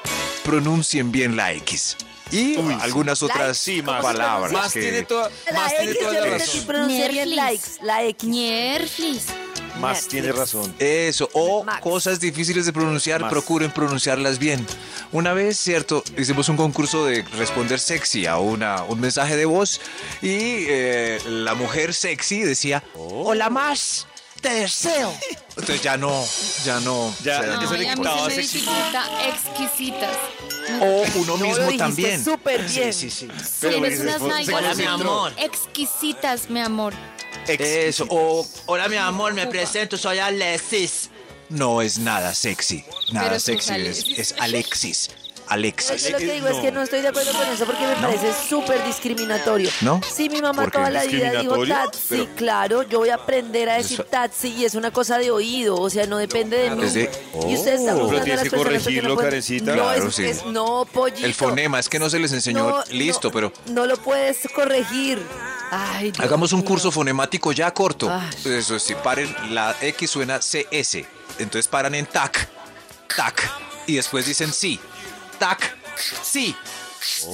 pronuncien 0.44 1.12
bien 1.12 1.36
la 1.36 1.52
X. 1.52 1.96
Y 2.32 2.56
algunas 2.80 3.22
otras 3.22 3.56
sí, 3.56 3.82
más. 3.82 4.02
palabras. 4.02 4.50
Más 4.50 4.72
que- 4.72 4.80
tiene 4.80 5.02
toda, 5.02 5.30
La 5.52 5.60
más 5.60 5.76
tiene 5.76 5.92
X 5.92 6.00
toda 6.00 6.14
yo 6.14 6.20
la 6.20 6.26
no 6.26 6.32
razón. 6.38 6.88
bien 7.12 7.36
likes, 7.36 7.68
la 7.82 8.02
X. 8.04 8.28
Nerflis. 8.28 9.26
Más 9.80 10.02
Netflix. 10.02 10.08
tiene 10.08 10.32
razón. 10.32 10.74
Eso, 10.78 11.28
o 11.32 11.64
Max. 11.64 11.80
cosas 11.82 12.20
difíciles 12.20 12.66
de 12.66 12.72
pronunciar, 12.72 13.20
Más. 13.20 13.30
procuren 13.30 13.70
pronunciarlas 13.70 14.38
bien. 14.38 14.66
Una 15.12 15.32
vez, 15.32 15.58
cierto, 15.58 16.02
hicimos 16.18 16.48
un 16.48 16.56
concurso 16.56 17.04
de 17.04 17.22
responder 17.36 17.78
sexy 17.78 18.26
a 18.26 18.38
una, 18.38 18.82
un 18.84 19.00
mensaje 19.00 19.36
de 19.36 19.44
voz 19.44 19.80
y 20.22 20.64
eh, 20.68 21.18
la 21.26 21.54
mujer 21.54 21.94
sexy 21.94 22.40
decía, 22.40 22.82
hola 22.94 23.50
más, 23.50 24.06
te 24.46 24.54
deseo. 24.54 25.12
Entonces 25.50 25.82
ya 25.82 25.96
no, 25.96 26.24
ya 26.64 26.78
no. 26.80 27.12
Ya, 27.24 27.44
ya 27.60 27.66
se 27.68 27.78
le 27.78 27.94
quitaba 27.94 28.28
exquisitas. 29.26 30.16
O 30.80 31.04
uno 31.16 31.36
No, 31.36 31.36
lo 31.36 31.46
mismo 31.48 31.76
también. 31.76 32.24
súper 32.24 32.62
bien. 32.62 32.92
Sí, 32.92 33.10
sí, 33.10 33.28
sí. 33.28 33.28
Pero 33.60 33.78
Tienes 33.80 34.00
unas 34.00 34.20
se 34.22 34.28
nalgas 34.28 34.76
concentró. 34.76 35.28
exquisitas, 35.38 36.48
mi 36.50 36.60
amor. 36.60 36.92
Eso, 37.48 38.06
o 38.08 38.46
hola 38.66 38.88
mi 38.88 38.96
amor, 38.96 39.34
me 39.34 39.46
presento, 39.46 39.96
soy 39.96 40.18
Alexis. 40.18 41.10
No 41.48 41.80
es 41.82 41.98
nada 41.98 42.34
sexy, 42.34 42.84
nada 43.12 43.38
sexy, 43.38 43.74
es, 43.86 44.04
es 44.18 44.34
Alexis. 44.40 45.10
Alexis. 45.48 46.02
Yo 46.04 46.10
lo 46.10 46.18
que 46.18 46.32
digo 46.32 46.48
es 46.48 46.56
que 46.56 46.72
no 46.72 46.82
estoy 46.82 47.00
de 47.00 47.08
acuerdo 47.08 47.32
con 47.32 47.46
eso 47.48 47.64
porque 47.66 47.86
me 47.86 47.94
parece 47.96 48.32
súper 48.48 48.84
discriminatorio. 48.84 49.70
¿No? 49.80 50.00
Sí, 50.14 50.28
mi 50.28 50.40
mamá 50.42 50.68
toda 50.70 50.90
la 50.90 51.04
vida 51.04 51.40
dijo 51.40 51.66
taxi, 51.66 52.00
Pero- 52.08 52.26
claro, 52.36 52.82
yo 52.82 52.98
voy 52.98 53.10
a 53.10 53.14
aprender 53.16 53.68
a 53.70 53.74
decir 53.74 54.02
taxi 54.04 54.48
y 54.48 54.64
es 54.64 54.74
una 54.74 54.90
cosa 54.90 55.18
de 55.18 55.30
oído, 55.30 55.76
o 55.76 55.88
sea, 55.90 56.06
no 56.06 56.18
depende 56.18 56.56
de 56.58 56.70
mí. 56.70 56.84
Es 56.84 56.94
de- 56.94 57.10
Y 57.48 57.54
ustedes 57.56 57.80
están 57.80 57.96
Oh. 57.96 58.00
juzgando 58.04 58.08
Pero 58.08 58.20
a 58.20 58.24
tienes 58.24 58.40
las 58.40 58.44
que 58.44 58.50
personas 58.50 58.52
porque 58.52 58.78
corregirlo, 58.78 59.08
no 59.08 59.14
pueden- 59.14 59.30
Karencita. 59.30 59.76
No, 59.76 59.82
Claro, 59.82 60.08
es, 60.08 60.14
sí. 60.14 60.24
es- 60.24 60.46
no, 60.46 60.84
pollito. 60.92 61.26
El 61.26 61.34
fonema, 61.34 61.78
es 61.78 61.88
que 61.88 61.98
no 61.98 62.10
se 62.10 62.18
les 62.18 62.32
enseñó 62.32 62.68
No, 62.70 62.84
listo, 62.90 63.28
no, 63.28 63.32
pero 63.34 63.52
No 63.66 63.86
lo 63.86 63.96
puedes 63.98 64.38
corregir. 64.54 65.20
Ay, 65.70 66.12
hagamos 66.18 66.52
un 66.52 66.62
curso 66.62 66.90
fonemático 66.90 67.52
ya 67.52 67.72
corto. 67.72 68.08
Ay. 68.10 68.30
Eso, 68.52 68.78
si 68.78 68.94
paren, 68.94 69.34
la 69.50 69.74
X 69.80 70.10
suena 70.10 70.40
CS. 70.40 71.04
Entonces 71.38 71.66
paran 71.68 71.94
en 71.94 72.06
tac, 72.06 72.48
tac. 73.14 73.50
Y 73.88 73.96
después 73.96 74.26
dicen 74.26 74.52
sí, 74.52 74.80
tac, 75.38 75.76
sí, 76.22 76.54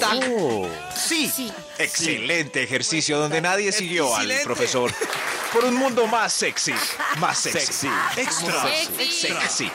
tac, 0.01 0.23
Oh. 0.31 0.69
sí. 0.95 1.31
Sí. 1.35 1.53
Excelente 1.79 2.63
ejercicio 2.63 3.19
donde 3.19 3.41
nadie 3.41 3.73
siguió 3.73 4.15
al 4.15 4.31
profesor. 4.45 4.93
por 5.53 5.65
un 5.65 5.75
mundo 5.75 6.07
más 6.07 6.33
sexy. 6.33 6.75
Más 7.19 7.39
sexy. 7.39 7.67
Sexy. 7.67 7.89
Extra. 8.17 8.63
Sexy. 8.63 9.13
Sexy. 9.29 9.71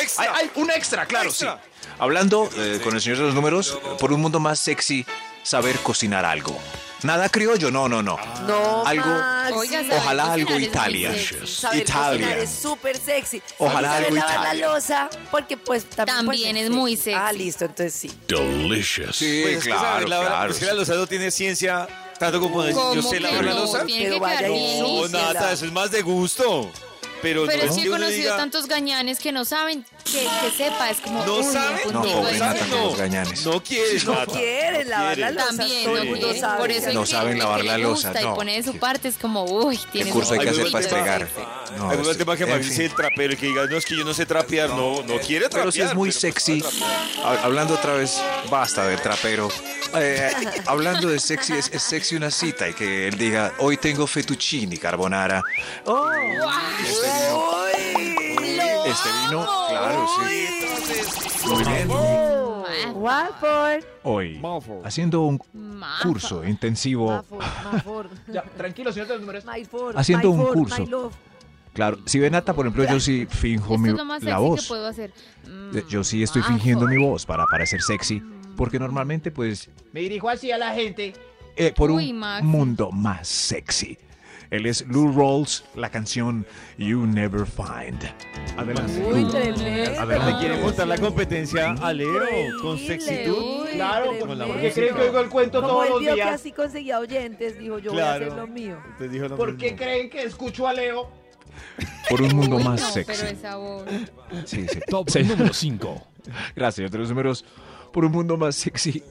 Extra. 0.00 0.24
Hay, 0.24 0.42
hay 0.44 0.50
un 0.56 0.70
extra, 0.70 1.06
claro, 1.06 1.28
Extra. 1.30 1.60
sí. 1.62 1.88
Hablando 1.98 2.48
eh, 2.56 2.80
con 2.82 2.94
el 2.94 3.00
señor 3.02 3.18
de 3.18 3.24
los 3.24 3.34
números, 3.34 3.78
por 3.98 4.12
un 4.12 4.20
mundo 4.20 4.40
más 4.40 4.58
sexy, 4.58 5.04
saber 5.42 5.76
cocinar 5.80 6.24
algo. 6.24 6.58
Nada 7.02 7.28
criollo, 7.28 7.70
no, 7.70 7.88
no, 7.88 8.02
no. 8.02 8.18
No, 8.46 8.84
Algo-. 8.86 9.56
Oiga, 9.56 9.80
saber 9.82 9.92
Ojalá 9.98 10.22
cocinar 10.24 10.30
algo 10.30 10.50
es 10.50 10.54
muy 10.56 10.64
Italia. 10.64 11.12
sexy. 11.12 11.46
Saber 11.46 11.80
Italia. 11.82 12.10
cocinar 12.26 12.38
es 12.38 12.50
súper 12.50 12.96
sexy. 12.96 13.42
Ojalá 13.58 13.88
Y 13.88 13.90
saber 13.90 14.04
algo 14.06 14.16
lavar 14.16 14.34
la 14.34 14.42
Italia. 14.44 14.66
losa, 14.68 15.10
porque 15.30 15.56
pues 15.56 15.84
también, 15.84 16.16
También 16.16 16.52
pues, 16.56 16.64
es 16.64 16.70
muy 16.70 16.96
sexy. 16.96 17.12
Ah, 17.14 17.32
listo, 17.32 17.64
entonces 17.64 17.94
sí. 17.94 18.10
Delicious. 18.28 19.16
Sí, 19.16 19.40
Pues 19.42 19.58
es 19.58 19.64
que 19.64 19.70
saber 19.70 20.04
claro, 20.04 20.08
lavar- 20.24 20.26
claro. 20.28 20.52
Es 20.52 20.58
que 20.58 20.66
la 20.66 20.74
losa 20.74 20.94
no 20.94 21.06
tiene 21.06 21.30
ciencia 21.30 21.88
tanto 22.18 22.38
como 22.40 22.62
decir, 22.62 22.76
yo 22.82 22.88
¿Cómo 22.90 23.02
sé 23.02 23.16
que 23.16 23.20
lavar 23.20 23.44
la 23.44 23.52
no? 23.54 23.60
losa. 23.60 23.86
Tiene 23.86 24.02
Pero 24.04 24.14
que 24.16 24.20
vaya 24.20 24.38
quedar 24.38 24.50
y 24.50 24.54
bien 24.54 24.80
No, 24.80 24.86
limpia. 25.02 25.20
nada, 25.32 25.52
eso 25.52 25.64
es 25.64 25.72
más 25.72 25.90
de 25.90 26.02
gusto. 26.02 26.70
Pero, 27.22 27.44
Pero 27.46 27.64
no 27.64 27.68
es 27.70 27.76
que 27.76 27.82
que 27.82 27.86
he 27.86 27.90
uno 27.90 27.98
conocido 27.98 28.22
diga, 28.22 28.36
tantos 28.38 28.66
gañanes 28.66 29.18
que 29.18 29.30
no 29.30 29.44
saben 29.44 29.84
que, 30.12 30.28
que 30.42 30.56
sepa, 30.56 30.90
es 30.90 30.98
como 31.00 31.24
No 31.24 31.34
puntico 31.36 31.52
No, 31.92 32.38
saben, 32.38 32.70
no. 32.70 32.84
los 32.86 32.96
gañanes. 32.98 33.44
No 33.46 33.62
quieres, 33.62 34.04
No 34.04 34.24
quieren 34.26 34.88
lavar 34.90 35.18
la 35.18 35.28
quieren. 35.28 35.34
losa. 35.36 35.56
También, 35.56 35.84
no 35.94 36.02
quieren. 36.18 36.40
sabe. 36.40 36.58
Por 36.60 36.70
eso 36.70 36.92
No 36.92 37.06
saben 37.06 37.38
lavar 37.38 37.64
la 37.64 37.78
losa. 37.78 38.12
Y 38.20 38.24
pone 38.34 38.56
de 38.56 38.62
su 38.62 38.72
¿Qué? 38.72 38.78
parte 38.78 39.08
es 39.08 39.16
como, 39.16 39.44
uy, 39.44 39.76
¿Qué 39.78 39.86
tiene 39.92 40.10
curso 40.10 40.34
hay 40.34 40.40
que 40.40 40.48
hacer 40.50 40.70
para 40.70 40.84
despegar? 40.84 41.28
No, 41.76 41.90
Ahí 41.90 41.96
vuelve 41.96 42.02
el 42.02 42.10
este- 42.10 42.18
tema 42.24 42.36
que 42.36 42.46
fin. 42.64 42.82
el 42.82 42.94
trapero, 42.94 43.36
que 43.36 43.46
diga, 43.46 43.66
no, 43.66 43.76
es 43.76 43.84
que 43.84 43.96
yo 43.96 44.04
no 44.04 44.12
sé 44.14 44.26
trapear, 44.26 44.70
no, 44.70 45.02
no 45.02 45.18
quiere 45.20 45.48
trapear. 45.48 45.60
Pero 45.60 45.72
si 45.72 45.80
es 45.82 45.94
muy 45.94 46.10
sexy. 46.12 46.62
Hablando 47.42 47.74
otra 47.74 47.94
vez, 47.94 48.20
basta 48.50 48.86
del 48.86 49.00
trapero. 49.00 49.48
Eh, 49.96 50.30
hablando 50.66 51.08
de 51.08 51.18
sexy, 51.18 51.54
es, 51.54 51.68
es 51.72 51.82
sexy 51.82 52.14
una 52.16 52.30
cita 52.30 52.68
y 52.68 52.74
que 52.74 53.08
él 53.08 53.16
diga, 53.18 53.52
hoy 53.58 53.76
tengo 53.76 54.06
fettuccini 54.06 54.76
carbonara. 54.78 55.42
Oh, 55.84 56.10
este 56.12 57.06
vino, 57.06 57.59
este 58.90 59.08
vino, 59.28 59.46
claro, 59.68 60.06
sí. 60.18 61.48
Muy 61.48 61.64
bien. 61.64 61.88
Watford. 62.94 63.84
Hoy, 64.02 64.40
haciendo 64.84 65.22
un 65.22 65.40
curso 66.02 66.44
intensivo. 66.44 67.06
Watford. 67.30 68.08
tranquilo, 68.56 68.92
señor 68.92 69.08
de 69.08 69.14
los 69.14 69.20
números. 69.22 69.44
Haciendo 69.96 70.30
un 70.30 70.44
curso. 70.52 71.10
Claro, 71.72 71.98
si 72.04 72.18
ven 72.18 72.32
Nata, 72.32 72.52
por 72.52 72.66
ejemplo, 72.66 72.84
yo 72.84 72.98
sí 72.98 73.26
finjo 73.30 73.78
mi, 73.78 73.90
es 73.90 73.94
lo 73.94 74.04
más 74.04 74.22
la 74.24 74.38
voz. 74.38 74.62
que 74.62 74.68
puedo 74.68 74.86
hacer. 74.88 75.12
Mm, 75.46 75.76
Eh, 75.78 75.84
Yo 75.88 76.02
sí 76.02 76.20
estoy 76.22 76.42
mafa. 76.42 76.52
fingiendo 76.54 76.86
mi 76.86 76.96
voz 76.96 77.24
para 77.24 77.46
parecer 77.46 77.80
sexy, 77.80 78.20
porque 78.56 78.78
normalmente, 78.80 79.30
pues, 79.30 79.70
Me 79.92 80.00
dirijo 80.00 80.28
así 80.28 80.50
a 80.50 80.58
la 80.58 80.74
gente. 80.74 81.14
eh, 81.56 81.72
por 81.76 81.90
Uy, 81.92 82.10
un 82.10 82.18
Maxi. 82.18 82.44
mundo 82.46 82.90
más 82.90 83.28
sexy. 83.28 83.96
Él 84.50 84.66
es 84.66 84.84
Lou 84.88 85.12
Rawls, 85.12 85.64
la 85.76 85.90
canción 85.90 86.44
You 86.76 87.06
Never 87.06 87.46
Find. 87.46 88.02
Adelante. 88.56 89.00
Uy. 89.06 89.24
Adelante. 89.24 90.32
Le 90.32 90.38
quiere 90.38 90.60
montar 90.60 90.88
la 90.88 90.98
competencia 90.98 91.72
a 91.72 91.92
Leo 91.92 92.20
con 92.60 92.76
sexitud. 92.76 93.66
Claro, 93.72 94.12
porque 94.18 94.72
creen 94.72 94.94
que 94.96 95.00
oigo 95.02 95.20
el 95.20 95.28
cuento 95.28 95.60
Como 95.62 95.72
todos 95.74 95.84
él 95.86 95.90
los 95.92 96.00
vio 96.00 96.08
que 96.10 96.14
días. 96.16 96.34
así 96.34 96.50
conseguía 96.52 96.98
oyentes, 96.98 97.58
dijo, 97.58 97.78
yo 97.78 97.92
voy 97.92 98.00
a 98.00 98.14
hacer 98.14 98.32
lo 98.32 98.46
mío. 98.48 98.76
Te 98.98 99.08
dijo 99.08 99.28
lo 99.28 99.36
¿Por 99.36 99.52
mismo. 99.52 99.60
qué 99.60 99.76
creen 99.76 100.10
que 100.10 100.22
escucho 100.24 100.66
a 100.66 100.72
Leo? 100.72 101.08
Por 102.08 102.20
un 102.22 102.34
mundo 102.34 102.56
Uy, 102.56 102.64
más 102.64 102.80
no, 102.80 102.90
sexy. 102.90 103.12
pero 103.22 103.28
esa 103.32 103.56
voz. 103.56 103.84
Sí, 104.46 104.66
sí. 104.68 104.80
Top 104.88 105.08
Sí. 105.10 105.22
número 105.22 105.52
5. 105.54 106.06
Gracias, 106.56 106.74
señor 106.74 106.90
de 106.90 106.98
los 106.98 107.08
números. 107.08 107.44
Por 107.92 108.04
un 108.04 108.12
mundo 108.12 108.36
más 108.36 108.56
sexy. 108.56 109.02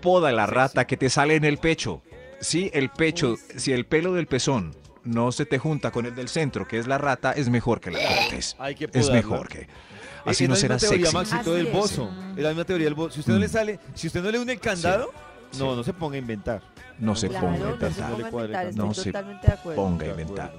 Poda 0.00 0.30
la 0.32 0.46
rata 0.46 0.86
que 0.86 0.96
te 0.96 1.08
sale 1.08 1.36
en 1.36 1.44
el 1.44 1.58
pecho. 1.58 2.02
Sí, 2.40 2.70
el 2.74 2.90
pecho, 2.90 3.36
si 3.56 3.72
el 3.72 3.86
pelo 3.86 4.12
del 4.12 4.26
pezón 4.26 4.74
no 5.04 5.32
se 5.32 5.46
te 5.46 5.58
junta 5.58 5.90
con 5.90 6.06
el 6.06 6.14
del 6.14 6.28
centro, 6.28 6.66
que 6.66 6.78
es 6.78 6.86
la 6.86 6.98
rata, 6.98 7.32
es 7.32 7.48
mejor 7.48 7.80
que 7.80 7.90
la 7.90 7.98
cortes. 8.00 8.56
Hay 8.58 8.74
que 8.74 8.88
Es 8.92 9.10
mejor 9.10 9.48
que. 9.48 9.68
Así 10.24 10.44
Es 10.44 10.48
no 10.48 10.54
la 10.56 10.60
será 10.60 10.74
misma 10.74 10.88
teoría, 10.88 11.06
sexy. 11.06 11.16
Maxito, 11.16 11.40
Así 11.52 11.62
del 11.62 11.66
bozo. 11.72 12.10
Es 12.36 12.42
la 12.42 12.48
misma 12.48 12.64
teoría 12.64 12.84
del 12.86 12.94
bozo. 12.94 13.10
Si 13.14 13.20
usted 13.20 13.32
no 13.32 13.38
le 13.38 13.46
Mm. 13.46 13.50
sale, 13.50 13.80
si 13.94 14.06
usted 14.08 14.22
no 14.22 14.30
le 14.30 14.38
une 14.40 14.52
el 14.54 14.60
candado, 14.60 15.12
no, 15.58 15.76
no 15.76 15.84
se 15.84 15.92
ponga 15.92 16.16
a 16.16 16.18
inventar. 16.18 16.62
No 16.98 17.14
se 17.14 17.28
Claro, 17.28 17.46
ponga 17.46 17.56
a 17.56 17.58
no 17.60 17.66
se 17.68 17.72
inventar. 17.74 18.10
No 18.10 18.18
le 18.18 18.24
ponga 18.24 18.42
a 18.42 18.46
inventar, 18.64 18.84
No 18.84 18.90
estoy 18.90 19.04
se. 19.04 19.12
Ponga 19.74 20.04
a 20.04 20.08
inventar. 20.08 20.52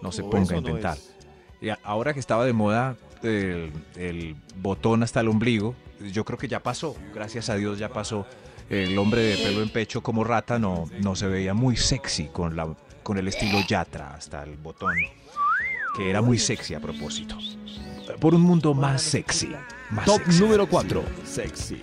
No 0.00 0.12
se 0.12 0.22
ponga 0.22 0.54
a 0.54 0.58
inventar. 0.58 0.98
Y 1.60 1.68
ahora 1.82 2.14
que 2.14 2.20
estaba 2.20 2.44
de 2.44 2.52
moda 2.52 2.96
el, 3.22 3.72
el 3.96 4.36
botón 4.56 5.02
hasta 5.02 5.20
el 5.20 5.28
ombligo, 5.28 5.74
yo 6.12 6.24
creo 6.24 6.38
que 6.38 6.46
ya 6.48 6.60
pasó. 6.62 6.94
Gracias 7.14 7.50
a 7.50 7.56
Dios 7.56 7.78
ya 7.78 7.88
pasó. 7.88 8.26
El 8.72 8.96
hombre 8.96 9.20
de 9.20 9.36
pelo 9.36 9.60
en 9.60 9.68
pecho 9.68 10.02
como 10.02 10.24
rata 10.24 10.58
no, 10.58 10.86
no 11.00 11.14
se 11.14 11.26
veía 11.26 11.52
muy 11.52 11.76
sexy 11.76 12.28
con, 12.28 12.56
la, 12.56 12.74
con 13.02 13.18
el 13.18 13.28
estilo 13.28 13.58
yatra 13.68 14.14
hasta 14.14 14.42
el 14.44 14.56
botón, 14.56 14.94
que 15.94 16.08
era 16.08 16.22
muy 16.22 16.38
sexy 16.38 16.72
a 16.72 16.80
propósito. 16.80 17.36
Por 18.18 18.34
un 18.34 18.40
mundo 18.40 18.72
más 18.72 19.02
sexy. 19.02 19.50
Más 19.90 20.06
Top 20.06 20.22
sexy. 20.24 20.40
número 20.40 20.66
4. 20.66 21.04
Sexy. 21.22 21.82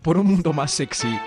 Por 0.00 0.16
un 0.16 0.26
mundo 0.28 0.54
más 0.54 0.70
sexy, 0.70 1.20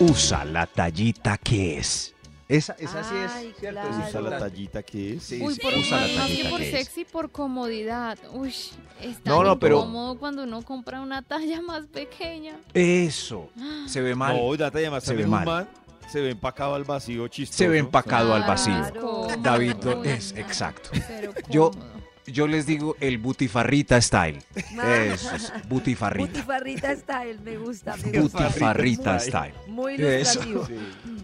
usa 0.00 0.46
la 0.46 0.66
tallita 0.66 1.36
que 1.36 1.76
es. 1.76 2.13
Esa, 2.48 2.74
esa 2.78 3.02
sí 3.04 3.14
Ay, 3.16 3.24
es, 3.24 3.56
¿cierto? 3.58 3.80
claro. 3.80 4.06
Usa 4.08 4.20
la 4.20 4.38
tallita 4.38 4.82
que 4.82 5.14
es. 5.14 5.22
Sí, 5.22 5.40
Uy, 5.42 5.54
sí, 5.54 5.60
por, 5.62 5.72
usa 5.74 5.96
la 6.00 6.06
más, 6.06 6.16
más 6.16 6.26
que 6.26 6.32
tallita 6.34 6.50
por 6.50 6.58
que 6.60 6.68
es. 6.68 6.76
sexy, 6.86 7.04
por 7.04 7.30
comodidad. 7.30 8.18
Uy, 8.32 8.48
es 8.50 9.22
tan 9.22 9.32
No, 9.34 9.42
no, 9.44 9.58
pero- 9.58 9.78
incómodo 9.78 10.18
cuando 10.18 10.42
uno 10.44 10.62
compra 10.62 11.00
una 11.00 11.22
talla 11.22 11.62
más 11.62 11.86
pequeña. 11.86 12.56
Eso. 12.74 13.48
Se 13.86 14.00
ve 14.02 14.14
mal. 14.14 14.36
No, 14.36 14.54
la 14.56 14.70
talla 14.70 14.90
más 14.90 15.04
Se 15.04 15.14
ve 15.14 15.24
un 15.24 15.30
mal. 15.30 15.46
man 15.46 15.68
se 16.12 16.20
ve 16.20 16.30
empacado 16.30 16.74
al 16.74 16.84
vacío 16.84 17.26
chistoso. 17.28 17.56
Se 17.58 17.66
ve 17.66 17.78
empacado 17.78 18.34
al 18.34 18.42
vacío. 18.42 19.26
David, 19.42 19.74
es 20.04 20.32
exacto. 20.36 20.90
Yo-. 21.48 21.70
Yo 22.26 22.46
les 22.46 22.66
digo 22.66 22.96
el 23.00 23.18
butifarrita 23.18 24.00
style. 24.00 24.38
Eso 24.54 25.34
es, 25.34 25.52
butifarrita. 25.68 26.26
Butifarrita 26.30 26.96
style, 26.96 27.38
me 27.44 27.56
gusta, 27.58 27.96
me 27.96 28.18
gusta. 28.20 28.44
Butifarrita 28.44 29.18
style. 29.20 29.54
Muy 29.66 29.94
ilustrativo. 29.94 30.66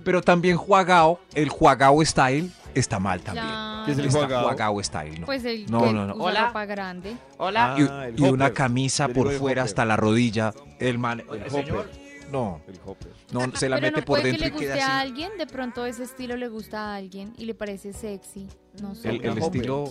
Pero 0.04 0.21
también 0.21 0.57
juagao, 0.57 1.21
el 1.35 1.49
juagao 1.49 2.04
style 2.04 2.50
está 2.75 2.99
mal 2.99 3.21
también. 3.23 3.47
¿Qué 3.87 3.92
es 3.92 3.99
el 3.99 4.11
juagao? 4.11 4.42
juagao 4.45 4.83
style, 4.83 5.21
¿no? 5.21 5.26
Pues 5.26 5.45
el 5.45 5.71
No, 5.71 5.90
no, 5.92 6.07
no. 6.07 6.14
Hola. 6.14 6.49
ropa 6.49 6.66
grande. 6.66 7.16
Hola. 7.38 7.76
y, 7.78 7.83
Ah, 7.90 8.07
el 8.09 8.21
y 8.21 8.23
una 8.28 8.52
camisa 8.52 9.09
por 9.09 9.26
fuera 9.33 9.62
hopper. 9.62 9.71
hasta 9.71 9.85
la 9.87 9.97
rodilla. 9.97 10.52
El 10.78 10.99
man, 10.99 11.23
El 11.33 11.42
el 11.42 11.50
señor, 11.50 11.90
no, 12.31 12.61
El 12.69 12.79
hopper. 12.85 13.13
no, 13.33 13.41
se 13.57 13.69
la 13.69 13.77
Pero 13.77 13.87
mete 13.89 14.01
no 14.01 14.05
por 14.07 14.19
puede 14.21 14.23
dentro 14.33 14.41
que 14.43 14.47
y 14.47 14.51
le 14.51 14.51
guste 14.51 14.67
queda 14.67 14.87
a 14.87 15.01
así. 15.01 15.09
alguien, 15.09 15.31
de 15.39 15.47
pronto 15.47 15.87
ese 15.87 16.05
estilo 16.05 16.37
le 16.37 16.49
gusta 16.49 16.81
a 16.93 16.97
alguien 16.97 17.33
y 17.37 17.45
le 17.45 17.55
parece 17.55 17.93
sexy. 17.93 18.47
No 18.81 18.95
sé. 18.95 19.09
El, 19.09 19.17
el 19.25 19.31
hopper. 19.31 19.43
estilo. 19.43 19.85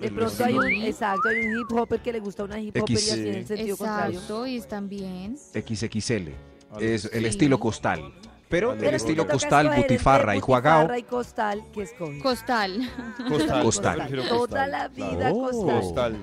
De 0.00 0.06
el 0.08 0.14
pronto 0.14 0.44
hay 0.44 0.54
un, 0.54 0.66
Sí. 0.66 0.86
exacto, 0.86 1.28
hay 1.28 1.46
un 1.46 1.60
hip 1.60 1.72
hopper 1.72 2.00
que 2.00 2.12
le 2.12 2.20
gusta 2.20 2.42
a 2.42 2.46
una 2.46 2.60
hip 2.60 2.76
hopper 2.76 2.96
X. 2.96 3.06
y 3.08 3.10
así 3.10 3.20
en 3.28 3.34
el 3.34 3.46
sentido 3.46 3.76
contrario. 3.76 4.12
Exacto, 4.14 4.46
y 4.46 4.56
están 4.56 4.88
bien. 4.88 5.36
XXL. 5.36 6.32
Es 6.80 7.04
el 7.12 7.20
Sí. 7.22 7.26
estilo 7.26 7.58
costal. 7.60 8.12
Pero 8.48 8.74
Pero 8.78 8.88
el 8.90 8.94
estilo 8.94 9.22
te 9.22 9.28
toca 9.28 9.32
costal, 9.32 9.66
escoger 9.66 9.82
entre 9.82 9.94
butifarra 9.96 10.36
y 10.36 10.40
juagao. 10.40 10.82
Butifarra 10.82 10.98
y 10.98 11.02
costal, 11.04 11.64
¿qué 11.72 11.82
escoges? 11.82 12.22
Costal. 12.22 12.90
Costal. 13.28 13.62
Costal. 13.62 14.28
Toda 14.28 14.66
la 14.66 14.88
vida 14.88 15.30
costal. 15.32 15.80
Costal. 15.80 16.16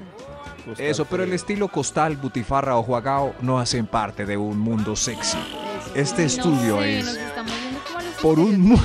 Costal, 0.65 0.85
Eso, 0.85 1.05
pero 1.05 1.23
el 1.23 1.33
estilo 1.33 1.67
costal, 1.67 2.17
butifarra 2.17 2.77
o 2.77 2.83
juagao 2.83 3.35
no 3.41 3.59
hacen 3.59 3.87
parte 3.87 4.25
de 4.25 4.37
un 4.37 4.59
mundo 4.59 4.95
sexy. 4.95 5.37
Eso. 5.37 5.95
Este 5.95 6.21
No 6.21 6.27
estudio 6.27 6.79
sé, 6.79 6.99
es 6.99 7.19
por 8.21 8.39
un 8.39 8.79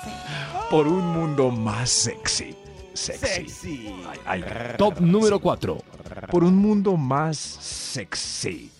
por 0.70 0.86
un 0.86 1.06
mundo 1.06 1.50
más 1.50 1.90
sexy. 1.90 2.56
Sexy. 2.94 3.26
Sexy. 3.26 3.94
Ay, 4.26 4.42
ay. 4.42 4.44
Top 4.78 5.00
número 5.00 5.38
4. 5.38 5.78
Por 6.30 6.44
un 6.44 6.56
mundo 6.56 6.96
más 6.96 7.36
sexy. 7.36 8.70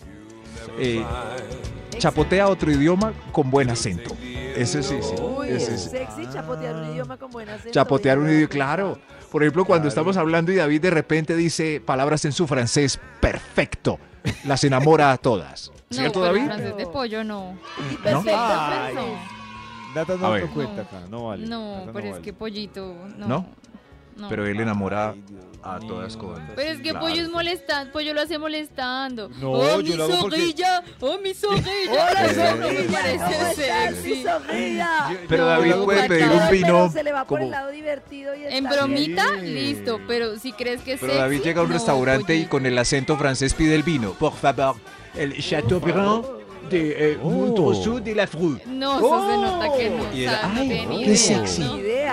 Eh, 0.79 1.03
chapotea 1.97 2.47
otro 2.47 2.71
idioma 2.71 3.13
con 3.31 3.49
buen 3.49 3.69
acento. 3.69 4.15
Ese 4.55 4.81
sí, 4.83 4.97
sí. 5.01 5.15
Uy, 5.21 5.49
ese 5.49 5.75
es 5.75 5.83
sí. 5.83 5.89
sexy 5.89 6.27
chapotear 6.31 6.75
un 6.75 6.91
idioma 6.91 7.17
con 7.17 7.31
buen 7.31 7.47
acento. 7.47 7.71
Chapotear 7.71 8.19
un 8.19 8.29
idioma, 8.29 8.49
claro. 8.49 8.99
Por 9.31 9.43
ejemplo, 9.43 9.65
cuando 9.65 9.87
estamos 9.87 10.17
hablando 10.17 10.51
y 10.51 10.55
David 10.55 10.81
de 10.81 10.89
repente 10.89 11.35
dice 11.35 11.81
palabras 11.85 12.23
en 12.25 12.31
su 12.31 12.47
francés 12.47 12.99
perfecto, 13.19 13.99
las 14.45 14.63
enamora 14.63 15.11
a 15.11 15.17
todas. 15.17 15.71
No, 15.89 15.95
¿Cierto, 15.95 16.19
pero 16.19 16.33
David? 16.33 16.45
francés 16.47 16.75
de 16.75 16.85
pollo 16.85 17.23
no. 17.23 17.57
Perfecto, 18.03 18.37
Ay. 18.37 18.93
no 18.93 20.53
cuenta 20.53 20.81
acá, 20.81 20.99
no 21.09 21.27
vale. 21.27 21.47
No, 21.47 21.83
pero 21.93 22.07
es 22.07 22.11
vale. 22.11 22.23
que 22.23 22.33
pollito, 22.33 22.93
no. 23.15 23.25
¿No? 23.25 23.45
No. 24.17 24.29
Pero 24.29 24.45
él 24.45 24.59
enamora 24.59 25.15
a 25.63 25.79
todas 25.79 26.15
con... 26.15 26.35
Pero 26.55 26.69
es 26.71 26.77
que 26.77 26.91
Claro. 26.91 26.99
pollo 27.07 27.21
es 27.23 27.29
molestando, 27.29 27.91
pollo 27.91 28.13
lo 28.13 28.21
hace 28.21 28.37
molestando. 28.37 29.29
No, 29.41 29.51
oh, 29.51 29.81
yo 29.81 29.91
mi 29.91 29.97
lo 29.97 30.03
hago 30.05 30.19
porque- 30.21 30.37
zorrilla, 30.37 30.83
oh, 31.01 31.17
mi 31.21 31.33
zorrilla. 31.33 31.91
Hola, 32.09 32.21
me 32.21 32.33
zorrilla, 32.33 32.77
¿cómo 32.77 32.93
parece 32.93 33.15
estás, 33.15 33.55
sexy. 33.95 34.09
mi 34.09 34.23
zorrilla? 34.23 34.89
Pero 35.27 35.43
No, 35.43 35.49
David 35.49 35.73
puede 35.83 36.07
pedir 36.07 36.27
un 36.29 36.49
vino 36.51 36.89
se 36.91 37.03
le 37.03 37.11
va 37.11 37.25
por 37.25 37.41
el 37.41 37.49
lado 37.51 37.71
divertido 37.71 38.33
y 38.35 38.45
En 38.45 38.63
bromita, 38.63 39.31
bien. 39.33 39.55
listo, 39.55 39.99
pero 40.07 40.37
si 40.39 40.53
crees 40.53 40.81
que 40.81 40.93
es 40.93 40.99
Pero 40.99 41.13
sexy, 41.13 41.21
David 41.23 41.41
llega 41.43 41.59
a 41.61 41.63
un 41.63 41.69
no, 41.69 41.73
restaurante 41.73 42.35
y 42.35 42.45
con 42.45 42.65
el 42.65 42.77
acento 42.77 43.17
francés 43.17 43.53
pide 43.53 43.75
el 43.75 43.83
vino. 43.83 44.13
Por 44.13 44.33
favor, 44.33 44.75
el 45.15 45.35
Chateaubriand 45.43 46.23
de 46.69 47.13
eh, 47.13 47.17
Montreux 47.23 48.03
de 48.03 48.13
la 48.15 48.27
Fruit. 48.27 48.63
No, 48.65 48.97
eso 48.97 49.29
se 49.31 49.37
nota 49.37 49.77
que 49.77 49.89
no 49.89 49.97
no 50.03 50.09
ay, 50.93 51.03
qué 51.05 51.15
sexy. 51.15 51.63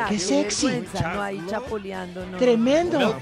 ¡Qué 0.08 0.18
sexy! 0.18 0.66
vergüenza, 0.66 1.14
No 1.14 1.22
hay 1.22 1.42
chapoleando, 1.48 2.26
no. 2.26 2.38
Tremendo. 2.38 3.18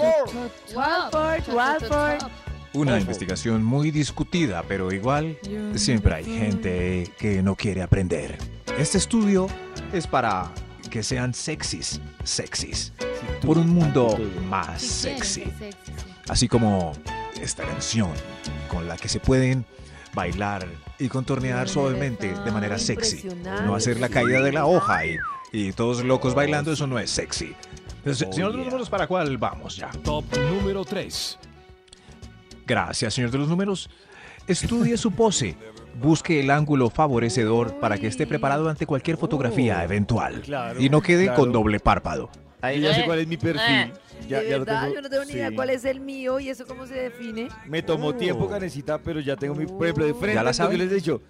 Walford, 0.75 1.55
Walford. 1.55 2.31
Una 2.75 2.99
investigación 2.99 3.63
muy 3.63 3.91
discutida, 3.91 4.65
pero 4.67 4.91
igual 4.93 5.37
siempre 5.75 6.15
hay 6.15 6.25
gente 6.25 7.11
que 7.19 7.43
no 7.43 7.55
quiere 7.55 7.83
aprender. 7.83 8.39
Este 8.79 8.97
estudio 8.97 9.47
es 9.93 10.07
para 10.07 10.51
que 10.91 11.03
sean 11.03 11.35
sexys, 11.35 12.01
sexys, 12.25 12.93
por 13.45 13.59
un 13.59 13.69
mundo 13.71 14.19
más 14.49 14.81
sexy. 14.81 15.45
Así 16.29 16.49
como 16.49 16.93
esta 17.41 17.65
canción 17.65 18.11
con 18.69 18.89
la 18.89 18.97
que 18.97 19.09
se 19.09 19.21
pueden 19.21 19.67
bailar 20.15 20.67
y 20.99 21.09
contornear 21.09 21.69
suavemente 21.69 22.33
de 22.33 22.51
manera 22.51 22.79
sexy. 22.79 23.29
No 23.65 23.75
hacer 23.75 24.01
la 24.01 24.09
caída 24.09 24.41
de 24.41 24.53
la 24.53 24.67
hoja 24.67 25.05
y, 25.05 25.19
y 25.53 25.73
todos 25.73 26.03
locos 26.05 26.35
bailando, 26.35 26.73
eso 26.73 26.87
no 26.87 26.99
es 26.99 27.11
sexy. 27.11 27.55
Entonces, 27.99 28.27
Oh, 28.29 28.33
señor 28.33 28.51
de 28.53 28.57
los 28.59 28.65
yeah. 28.65 28.71
números, 28.71 28.91
¿para 28.91 29.07
cuál 29.07 29.37
vamos 29.39 29.77
ya? 29.77 29.91
Top 30.03 30.25
número 30.51 30.85
3. 30.85 31.39
Gracias, 32.67 33.15
señor 33.15 33.31
de 33.31 33.39
los 33.39 33.49
números. 33.49 33.91
Estudie 34.47 34.97
su 34.97 35.13
pose. 35.13 35.57
Busque 36.01 36.41
el 36.41 36.51
ángulo 36.51 36.89
favorecedor 36.91 37.79
para 37.79 37.99
que 37.99 38.07
esté 38.07 38.27
preparado 38.27 38.69
ante 38.69 38.87
cualquier 38.87 39.17
fotografía 39.19 39.85
eventual. 39.85 40.41
claro, 40.41 40.81
y 40.81 40.89
no 40.89 41.03
quede 41.03 41.25
claro. 41.25 41.41
con 41.41 41.53
doble 41.53 41.81
párpado. 41.81 42.31
Ahí 42.63 42.81
ya 42.81 42.95
sé 42.95 43.05
cuál 43.05 43.19
es 43.19 43.27
mi 43.27 43.37
perfil. 43.37 43.93
Ya, 44.29 44.41
de 44.41 44.49
ya 44.51 44.59
lo 44.59 44.65
verdad, 44.65 44.83
tengo. 44.83 44.95
yo 44.95 45.03
no 45.03 45.11
tengo 45.11 45.25
ni 45.25 45.33
idea 45.33 45.49
Sí. 45.51 45.55
cuál 45.57 45.71
es 45.71 45.85
el 45.85 46.01
mío 46.01 46.39
y 46.41 46.49
eso 46.49 46.65
cómo 46.65 46.87
se 46.87 46.95
define. 46.95 47.49
Me 47.67 47.83
tomó 47.83 48.15
tiempo, 48.15 48.49
Canecita, 48.49 48.99
pero 48.99 49.19
ya 49.21 49.35
tengo 49.37 49.55
mi. 49.57 49.67
Por 49.67 49.85
ejemplo, 49.85 50.07
de 50.07 50.15
frente, 50.15 50.35
¿Ya 50.37 50.43
la 50.45 50.51
lo 50.51 50.55
sabe? 50.55 50.73
que 50.73 50.79
les 50.79 50.93
he 50.93 50.95
dicho. 50.95 51.21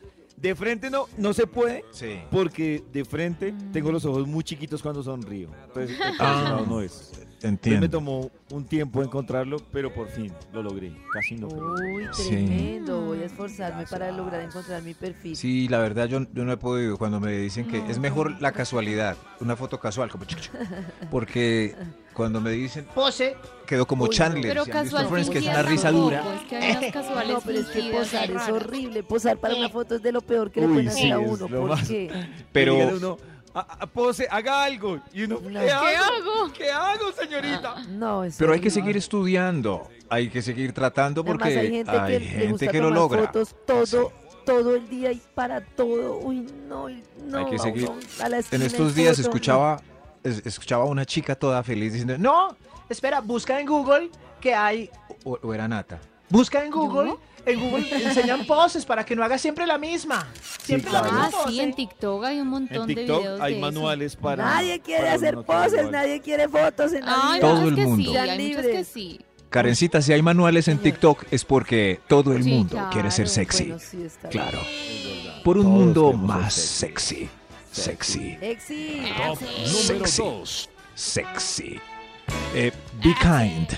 De 0.42 0.54
frente 0.56 0.90
no, 0.90 1.06
no 1.18 1.32
se 1.32 1.46
puede, 1.46 1.84
Sí. 1.92 2.18
porque 2.30 2.82
de 2.92 3.04
frente 3.04 3.54
tengo 3.72 3.92
los 3.92 4.04
ojos 4.04 4.26
muy 4.26 4.42
chiquitos 4.42 4.82
cuando 4.82 5.00
sonrío. 5.02 5.48
Entonces, 5.68 5.96
Ah. 6.02 6.08
personado 6.18 6.66
no 6.66 6.80
es. 6.82 7.12
Entonces 7.14 7.42
me 7.42 7.48
Entiendo. 7.48 7.90
tomó 7.90 8.30
un 8.50 8.64
tiempo 8.64 9.02
encontrarlo, 9.02 9.56
pero 9.72 9.92
por 9.92 10.08
fin 10.08 10.32
lo 10.52 10.62
logré. 10.62 10.96
Casi 11.12 11.36
no. 11.36 11.46
Uy, 11.48 12.06
Sí. 12.12 12.28
tremendo. 12.30 13.00
Voy 13.06 13.20
a 13.22 13.26
esforzarme 13.26 13.84
para 13.86 14.10
lograr 14.12 14.40
encontrar 14.42 14.82
mi 14.82 14.94
perfil. 14.94 15.36
Sí, 15.36 15.68
la 15.68 15.78
verdad 15.78 16.06
yo, 16.06 16.20
yo 16.32 16.44
no 16.44 16.52
he 16.52 16.56
podido 16.56 16.98
cuando 16.98 17.20
me 17.20 17.32
dicen 17.38 17.66
que 17.68 17.78
es 17.88 17.98
mejor 17.98 18.40
la 18.40 18.50
casualidad, 18.52 19.16
una 19.40 19.54
foto 19.56 19.78
casual, 19.80 20.10
como 20.10 20.24
porque 21.10 21.74
cuando 22.14 22.40
me 22.40 22.50
dicen 22.50 22.86
Pose. 22.94 23.36
quedó 23.66 23.86
como 23.86 24.04
Uy. 24.04 24.10
Chandler, 24.10 24.42
Pero 24.52 24.64
¿sí 24.64 24.70
casual 24.70 25.08
Friends? 25.08 25.30
que 25.30 25.38
es 25.38 25.46
una 25.46 25.62
risa 25.62 25.82
tampoco, 25.88 26.04
dura. 26.04 26.24
Es 26.36 26.42
que 26.48 26.56
hay 26.56 26.76
unas 26.76 26.92
casuales 26.92 27.32
No, 27.34 27.40
pero 27.40 27.58
es 27.60 27.66
que 27.68 27.82
posar 27.90 28.30
es 28.30 28.48
horrible. 28.48 29.02
Posar 29.02 29.36
para 29.38 29.54
una 29.54 29.68
foto 29.68 29.94
es 29.96 30.02
de 30.02 30.12
lo 30.12 30.20
peor 30.20 30.50
que 30.50 30.60
le 30.60 30.66
Uy, 30.66 30.72
pueden 30.74 30.90
sí, 30.92 31.10
hacer 31.10 31.12
a 31.12 31.22
es 31.22 31.28
uno. 31.30 31.48
lo 31.48 31.60
¿Por 31.60 31.68
más- 31.70 31.88
qué? 31.88 32.10
Pero 32.52 32.76
uno, 32.76 33.18
"A- 33.54 33.60
a- 33.80 33.86
pose, 33.86 34.26
haga 34.30 34.64
algo. 34.64 34.98
Y 35.12 35.24
uno, 35.24 35.40
No. 35.42 35.60
¿qué, 35.60 35.66
¿Qué 35.66 35.70
hago? 35.72 36.52
¿Qué 36.56 36.70
hago, 36.70 37.12
señorita? 37.12 37.82
No, 37.90 38.24
es 38.24 38.36
Pero 38.38 38.52
hay 38.52 38.60
que 38.60 38.70
seguir 38.70 38.96
estudiando, 38.96 39.88
hay 40.08 40.28
que 40.28 40.40
seguir 40.42 40.72
tratando 40.72 41.20
Además, 41.22 41.38
porque 41.38 41.58
hay 41.58 41.70
gente 41.70 41.92
que, 41.92 42.18
le 42.18 42.20
gente 42.20 42.46
gusta 42.48 42.66
que 42.68 42.78
lo 42.78 42.84
tomar 42.88 42.98
logra. 43.00 43.26
fotos 43.26 43.54
todo, 43.66 44.12
todo 44.46 44.74
el 44.76 44.88
día 44.88 45.12
y 45.12 45.20
para 45.34 45.60
todo. 45.60 46.18
Uy, 46.18 46.46
no, 46.68 46.88
no. 47.26 47.38
Hay 47.38 47.44
que 47.46 47.58
seguir. 47.58 47.88
a 48.22 48.28
la 48.28 48.38
En 48.50 48.62
estos 48.62 48.94
días 48.94 49.16
foto. 49.16 49.28
escuchaba, 49.28 49.76
es- 49.76 49.82
escuchaba 50.24 50.84
a 50.84 50.86
una 50.86 51.04
chica 51.06 51.34
toda 51.34 51.62
feliz 51.62 51.92
diciendo, 51.92 52.16
no, 52.18 52.56
espera, 52.88 53.20
busca 53.20 53.58
en 53.60 53.66
Google 53.66 54.10
que 54.40 54.54
hay. 54.54 54.90
o, 55.24 55.38
o 55.42 55.54
era 55.54 55.68
Nata. 55.68 55.98
Busca 56.28 56.64
en 56.64 56.70
Google. 56.70 57.14
En 57.44 57.60
Google 57.60 57.86
enseñan 58.04 58.46
poses 58.46 58.86
para 58.86 59.04
que 59.04 59.16
no 59.16 59.24
hagas 59.24 59.40
siempre 59.40 59.66
la 59.66 59.76
misma. 59.76 60.26
Siempre 60.62 60.90
claro. 60.90 61.06
la 61.12 61.12
Ah, 61.12 61.26
misma 61.26 61.38
pose. 61.42 61.52
sí, 61.52 61.60
en 61.60 61.74
TikTok 61.74 62.24
hay 62.24 62.36
un 62.36 62.42
En 62.42 62.46
montón 62.48 62.86
de 62.86 62.94
TikTok 62.94 63.20
videos 63.20 63.40
hay 63.40 63.52
de 63.54 63.58
eso. 63.58 63.66
manuales 63.66 64.16
para. 64.16 64.44
Nadie 64.44 64.80
quiere 64.80 65.02
para 65.02 65.14
hacer 65.14 65.34
poses, 65.42 65.90
nadie 65.90 66.20
quiere 66.20 66.48
fotos 66.48 66.92
en 66.92 67.04
la 67.04 67.16
vida. 67.34 67.40
Todo 67.40 67.68
el 67.68 67.74
que 67.74 67.86
mundo. 67.86 68.10
sí, 68.12 68.16
hay 68.16 68.54
que 68.54 68.84
sí. 68.84 69.20
Karencita, 69.50 70.00
si 70.00 70.12
hay 70.14 70.22
manuales 70.22 70.66
en 70.68 70.78
TikTok 70.78 71.24
es 71.30 71.44
porque 71.44 72.00
todo 72.08 72.32
el 72.32 72.42
Sí, 72.44 72.50
mundo 72.50 72.70
claro. 72.76 72.90
quiere 72.90 73.10
ser 73.10 73.28
sexy. 73.28 73.64
Bueno, 73.64 73.80
sí, 73.80 74.06
Claro. 74.30 74.60
Por 75.44 75.58
un 75.58 75.64
Todos 75.64 75.76
mundo 75.76 76.12
más 76.14 76.54
sexy. 76.54 77.28
Sexy. 77.72 78.36
Sexy. 78.40 79.02
Top 79.16 79.40
número 79.40 80.06
Sexy. 80.06 80.22
2. 80.22 80.70
Sexy. 80.94 81.80
Eh, 82.54 82.72
be 83.02 83.14
kind. 83.20 83.68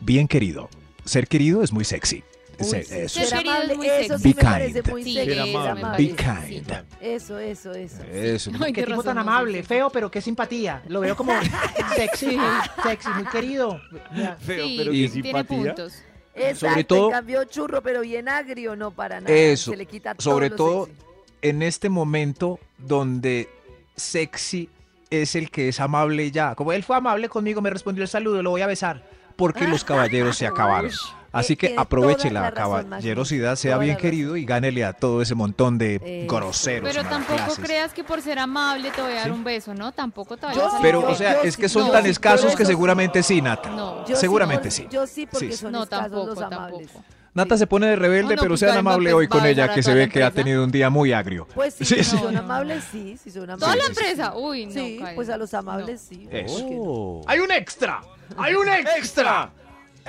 Bien 0.00 0.26
querido. 0.26 0.68
Ser 1.04 1.26
querido 1.28 1.62
es 1.62 1.72
muy 1.72 1.84
sexy. 1.84 2.24
Uy, 2.58 2.64
Se- 2.68 2.82
sí, 2.84 2.94
eso. 2.94 3.20
Ser 3.20 3.28
ser 3.28 3.38
querido 3.38 3.52
es 3.54 3.58
amable, 3.60 3.74
muy 3.76 3.86
eso 3.88 4.18
sexy. 4.18 4.22
sí 4.22 4.28
Be 4.28 4.34
me 4.34 4.42
parece 4.50 4.82
kind. 4.82 4.90
muy 4.92 5.04
Sí, 5.04 5.14
sexy. 5.14 5.28
Ser 5.30 5.38
es 5.48 5.54
amable. 5.54 5.80
amable, 5.80 6.06
Be 6.06 6.14
kind. 6.16 6.72
Eso, 7.00 7.38
eso, 7.38 7.72
eso. 7.72 8.02
Eso. 8.04 8.50
Ay, 8.60 8.72
Qué 8.72 8.82
tipo 8.82 8.90
razón, 8.90 9.04
tan 9.04 9.14
no, 9.16 9.20
amable, 9.22 9.62
feo, 9.62 9.90
pero 9.90 10.10
qué 10.10 10.20
simpatía. 10.20 10.82
Lo 10.88 11.00
veo 11.00 11.16
como 11.16 11.32
sexy, 11.96 12.36
sexy, 12.82 13.08
muy 13.14 13.24
querido. 13.26 13.80
Feo, 14.40 14.66
Sí, 14.66 14.74
pero 14.78 14.92
qué 14.92 15.08
tiene 15.08 15.08
simpatía. 15.08 15.44
puntos. 15.74 15.94
Exacto, 16.34 16.68
Sobre 16.70 16.84
todo- 16.84 17.06
en 17.08 17.12
cambio 17.12 17.44
churro, 17.44 17.82
pero 17.82 18.00
bien 18.00 18.28
agrio, 18.28 18.74
no 18.76 18.90
para 18.90 19.20
nada. 19.20 19.34
Eso, 19.34 19.70
Se 19.72 19.76
le 19.76 19.84
quita 19.86 20.14
sobre 20.18 20.48
todo 20.50 20.50
lo 20.50 20.56
todo 20.56 20.86
sexy. 20.86 21.01
En 21.42 21.62
este 21.62 21.88
momento 21.88 22.58
donde 22.78 23.48
sexy 23.96 24.68
es 25.10 25.34
el 25.36 25.50
que 25.50 25.68
es 25.68 25.80
amable 25.80 26.30
ya. 26.30 26.54
Como 26.54 26.72
él 26.72 26.82
fue 26.82 26.96
amable 26.96 27.28
conmigo, 27.28 27.60
me 27.60 27.70
respondió 27.70 28.02
el 28.02 28.08
saludo, 28.08 28.42
lo 28.42 28.50
voy 28.50 28.62
a 28.62 28.66
besar. 28.66 29.02
Porque 29.36 29.66
los 29.66 29.84
caballeros 29.84 30.36
se 30.36 30.46
acabaron. 30.46 30.90
Así 31.32 31.56
que 31.56 31.74
aproveche 31.78 32.30
la 32.30 32.52
caballerosidad, 32.52 33.56
sea 33.56 33.78
bien 33.78 33.96
querido 33.96 34.36
y 34.36 34.44
gánele 34.44 34.84
a 34.84 34.92
todo 34.92 35.22
ese 35.22 35.34
montón 35.34 35.78
de 35.78 36.26
groseros. 36.28 36.90
Pero 36.94 37.08
tampoco 37.08 37.54
creas 37.56 37.92
que 37.94 38.04
por 38.04 38.20
ser 38.20 38.38
amable 38.38 38.90
te 38.90 39.00
voy 39.00 39.12
a 39.12 39.16
dar 39.16 39.24
¿Sí? 39.24 39.30
un 39.30 39.42
beso, 39.42 39.72
¿no? 39.74 39.92
Tampoco 39.92 40.36
te 40.36 40.44
vayas 40.46 40.62
a 40.64 40.70
sí, 40.72 40.76
Pero, 40.82 41.00
yo- 41.00 41.08
o 41.08 41.14
sea, 41.14 41.40
es 41.42 41.56
que 41.56 41.70
son 41.70 41.90
tan 41.90 42.04
escasos 42.04 42.54
que 42.54 42.66
seguramente 42.66 43.22
sí, 43.22 43.40
Nata. 43.40 43.70
No. 43.70 44.06
Yo 44.06 44.14
sí, 44.14 44.20
seguramente 44.20 44.64
por- 44.64 44.72
sí. 44.72 44.86
Yo 44.90 45.06
sí, 45.06 45.26
porque 45.26 45.52
Sí. 45.52 45.56
son 45.58 45.72
No, 45.72 45.84
escasos 45.84 46.10
tampoco, 46.10 46.26
los 46.34 46.38
amables. 46.42 46.88
tampoco. 46.92 47.04
Nata 47.34 47.56
se 47.56 47.66
pone 47.66 47.86
de 47.86 47.96
rebelde, 47.96 48.22
No, 48.34 48.36
no, 48.36 48.42
pero 48.42 48.48
pues 48.50 48.60
sean 48.60 48.76
amable 48.76 49.12
hoy 49.14 49.26
con 49.26 49.46
ella, 49.46 49.72
que 49.72 49.82
se 49.82 49.90
toda 49.90 49.94
ve 49.96 50.06
la 50.06 50.12
que 50.12 50.22
ha 50.22 50.30
tenido 50.30 50.62
un 50.64 50.70
día 50.70 50.90
muy 50.90 51.12
agrio. 51.14 51.48
Pues 51.54 51.72
sí, 51.74 51.84
Sí, 51.86 51.94
si 51.96 52.04
sí. 52.04 52.18
son 52.18 52.36
amables, 52.36 52.84
sí, 52.92 53.16
si 53.16 53.30
son 53.30 53.46
Toda 53.46 53.54
amables. 53.54 53.76
la 53.76 53.82
sí, 53.88 53.94
sí. 53.94 54.00
empresa. 54.10 54.36
Uy, 54.36 54.66
no. 54.66 54.72
Sí, 54.72 55.00
pues 55.14 55.28
a 55.30 55.36
los 55.38 55.54
amables 55.54 56.00
sí. 56.06 56.28
Eso. 56.30 56.58
¿por 56.58 56.68
qué 56.68 56.74
no? 56.74 57.20
Hay 57.26 57.38
un 57.40 57.50
extra. 57.50 58.00
Hay 58.36 58.54
un 58.54 58.68
extra. 58.68 59.50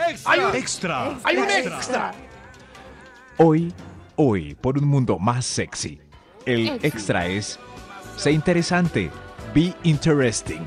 ¡Extra! 0.09 0.31
Hay 0.33 0.39
un 0.39 0.55
Extra. 0.55 1.17
Hay 1.23 1.37
un 1.37 1.43
Extra, 1.43 1.75
extra. 1.77 2.11
Hoy, 3.37 3.73
hoy, 4.15 4.55
por 4.55 4.77
un 4.77 4.85
mundo 4.87 5.17
más 5.19 5.45
sexy, 5.45 6.01
el 6.45 6.67
Extra. 6.67 6.87
extra 6.87 7.27
es, 7.27 7.59
sé 8.17 8.31
interesante, 8.31 9.09
be 9.53 9.73
interesting. 9.83 10.65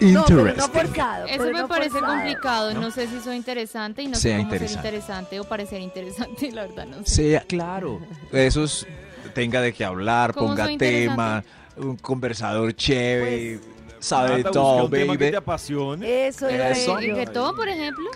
No, 0.00 0.24
pero 0.26 0.36
no 0.36 0.48
Interesting. 0.48 0.72
forzado. 0.72 1.26
Eso 1.26 1.38
pero 1.38 1.52
me 1.52 1.58
no 1.60 1.68
parece 1.68 1.90
forzado. 1.90 2.14
complicado. 2.14 2.74
No 2.74 2.90
sé 2.90 3.06
si 3.06 3.20
soy 3.20 3.36
interesante 3.36 4.02
y 4.02 4.06
no 4.06 4.14
Sea 4.16 4.22
sé 4.32 4.38
cómo 4.38 4.42
interesante. 4.44 4.82
ser 4.82 4.94
interesante 4.94 5.40
o 5.40 5.44
parecer 5.44 5.80
interesante. 5.80 6.50
La 6.52 6.62
verdad, 6.66 6.86
no 6.86 6.98
sé. 7.04 7.14
Sea, 7.30 7.40
claro. 7.42 8.00
Eso 8.32 8.64
es, 8.64 8.86
tenga 9.34 9.60
de 9.60 9.72
qué 9.72 9.84
hablar, 9.84 10.32
¿Cómo 10.32 10.48
ponga 10.48 10.68
tema, 10.78 11.44
un 11.76 11.96
conversador 11.96 12.74
chévere, 12.74 13.60
sabe 13.98 14.28
Nata, 14.28 14.36
busca 14.38 14.50
todo, 14.52 14.84
un 14.86 14.90
tema 14.90 15.12
que 15.12 15.18
baby. 15.24 15.30
te 15.32 15.36
apasione. 15.36 16.26
Eso 16.26 16.48
Eso. 16.48 16.98
¿El 16.98 17.06
reggaetón, 17.08 17.54
por 17.56 17.68
ejemplo? 17.68 18.10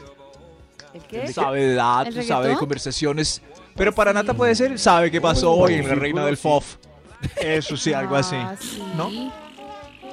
¿El 0.94 1.02
qué? 1.02 1.32
Sabe 1.32 1.66
de 1.66 1.74
datos, 1.74 2.16
¿El 2.16 2.24
sabe 2.24 2.48
de 2.48 2.56
conversaciones. 2.56 3.42
Pero 3.76 3.92
para 3.92 4.12
Nata 4.12 4.32
puede 4.34 4.54
ser, 4.54 4.78
sabe 4.78 5.10
qué 5.10 5.20
pasó 5.20 5.52
hoy 5.52 5.74
en 5.74 5.88
la 5.88 5.94
sí, 5.94 6.00
Reina 6.00 6.24
del 6.24 6.36
sí. 6.36 6.42
FOF. 6.42 6.76
Eso 7.36 7.76
sí, 7.76 7.92
algo 7.92 8.14
así. 8.16 8.36
Ah, 8.38 8.54
sí. 8.58 8.82
¿No? 8.96 9.43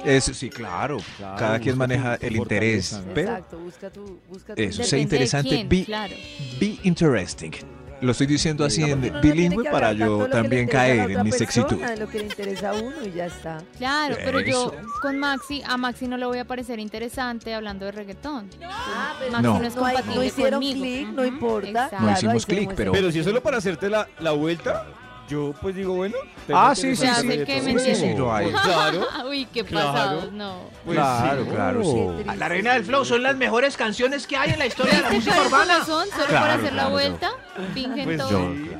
Eso 0.04 0.34
sí, 0.34 0.50
claro. 0.50 0.98
Claro, 1.16 1.36
Cada 1.38 1.58
quien 1.60 1.78
maneja 1.78 2.18
tu- 2.18 2.26
el 2.26 2.34
tu 2.36 2.42
interés. 2.42 2.92
¿no? 2.92 3.14
Pero 3.14 3.30
Exacto, 3.30 3.58
busca 3.58 3.90
tu, 3.90 4.18
busca 4.28 4.54
tu 4.54 4.62
Eso, 4.62 4.82
sea 4.84 4.98
interesante, 4.98 5.48
quién, 5.48 5.68
be- 5.68 5.84
claro. 5.84 6.14
be 6.60 6.78
interesting. 6.82 7.52
Lo 8.00 8.10
estoy 8.10 8.26
diciendo 8.26 8.64
así 8.64 8.82
en 8.82 9.00
no 9.12 9.20
bilingüe 9.20 9.70
para 9.70 9.92
yo 9.92 10.26
también 10.28 10.66
caer 10.66 11.08
en 11.12 11.22
mi 11.22 11.30
persona, 11.30 11.38
sexitud. 11.38 11.78
lo 12.00 12.08
que 12.08 12.18
le 12.18 12.24
interesa 12.24 12.70
a 12.70 12.74
uno 12.74 12.96
y 13.06 13.12
ya 13.12 13.26
está. 13.26 13.62
Claro, 13.78 14.16
pero 14.24 14.40
yo 14.40 14.74
con 15.00 15.20
Maxi, 15.20 15.62
a 15.64 15.76
Maxi 15.76 16.08
no 16.08 16.16
le 16.16 16.26
voy 16.26 16.38
a 16.38 16.44
parecer 16.44 16.80
interesante 16.80 17.54
hablando 17.54 17.84
de 17.86 17.92
reggaetón. 17.92 18.50
Ah, 18.64 19.14
pero 19.20 19.30
Maxi 19.30 19.44
No. 19.46 19.58
no, 19.60 19.64
es 19.68 19.76
no, 19.76 19.84
hay- 19.86 19.94
compatible 19.94 20.16
no 20.16 20.24
hicieron 20.24 20.52
conmigo. 20.54 20.80
clic, 20.80 21.08
no 21.10 21.24
importa. 21.24 21.68
exacto. 21.68 22.00
No 22.00 22.12
hicimos 22.12 22.46
clic, 22.46 22.72
pero- 22.74 22.90
Pero 22.90 23.12
si 23.12 23.20
es 23.20 23.24
solo 23.24 23.40
para 23.40 23.58
hacerte 23.58 23.88
la, 23.88 24.08
la 24.18 24.32
vuelta, 24.32 24.84
yo 25.32 25.54
pues 25.60 25.74
digo, 25.74 25.94
bueno. 25.94 26.16
Ah, 26.52 26.74
sí, 26.74 26.94
sí, 26.94 27.06
sí. 27.06 27.28
que 27.28 27.60
Sí, 27.60 27.78
sí, 27.78 27.78
sí, 27.78 27.90
entiendes. 27.90 28.18
lo 28.18 28.34
hay. 28.34 28.50
Claro. 28.50 29.06
Uy, 29.28 29.46
qué 29.52 29.64
Claro. 29.64 29.92
pasado, 29.92 30.30
no. 30.32 30.56
Pues 30.84 30.96
Claro, 30.98 31.44
sí. 31.44 31.50
claro, 31.50 31.84
sí. 31.84 32.38
La 32.38 32.48
reina 32.48 32.74
del 32.74 32.84
flow 32.84 33.04
son 33.04 33.22
las 33.22 33.36
mejores 33.36 33.76
canciones 33.76 34.26
que 34.26 34.36
hay 34.36 34.50
en 34.50 34.58
la 34.58 34.66
historia 34.66 34.94
de 34.94 35.00
la 35.00 35.08
¿Te 35.08 35.14
música 35.16 35.40
urbana. 35.40 35.78
razón? 35.78 36.06
Solo 36.10 36.26
Claro, 36.26 36.40
para 36.42 36.54
hacer 36.54 36.72
la 36.74 36.88
vuelta, 36.88 37.30
fingen 37.74 38.04
Pues 38.04 38.18
todo. 38.18 38.52
sí. 38.52 38.70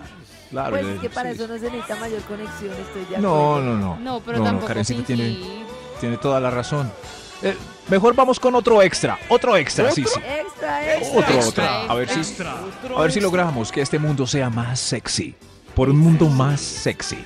Claro, 0.51 0.71
Pues 0.71 0.87
es 0.87 1.01
que 1.01 1.09
para 1.11 1.31
sí. 1.31 1.37
eso 1.37 1.49
no 1.49 1.55
se 1.59 1.65
necesita 1.71 1.97
mayor 1.97 2.21
conexión, 2.23 2.73
estoy 2.73 3.05
de 3.11 3.19
No, 3.19 3.59
no, 3.61 3.75
no. 3.79 3.97
No, 3.99 4.21
pero 4.21 4.39
No, 4.39 4.45
no, 4.45 4.51
tampoco 4.67 5.03
tiene, 5.07 5.65
tiene 5.99 6.17
toda 6.19 6.39
la 6.41 6.51
razón. 6.51 6.93
Eh, 7.43 7.57
mejor 7.89 8.15
vamos 8.15 8.39
con 8.39 8.55
otro 8.55 8.83
extra. 8.83 9.19
Otro 9.31 9.57
extra, 9.57 9.91
sí, 9.91 10.05
sí. 10.05 10.21
Extra, 10.21 10.95
extra. 10.97 11.19
Otro, 11.19 11.35
Extra, 11.35 11.81
otro. 11.81 11.91
A 11.93 11.95
ver 11.97 12.09
si, 12.09 12.19
Extra. 12.21 12.55
a 12.97 13.01
ver 13.01 13.11
si 13.13 13.21
logramos 13.21 13.73
que 13.73 13.81
este 13.81 13.99
mundo 13.99 14.27
sea 14.27 14.51
más 14.51 14.79
sexy. 14.79 15.35
Por 15.75 15.89
un 15.91 15.99
mundo 15.99 16.29
más 16.29 16.61
sexy. 16.61 17.19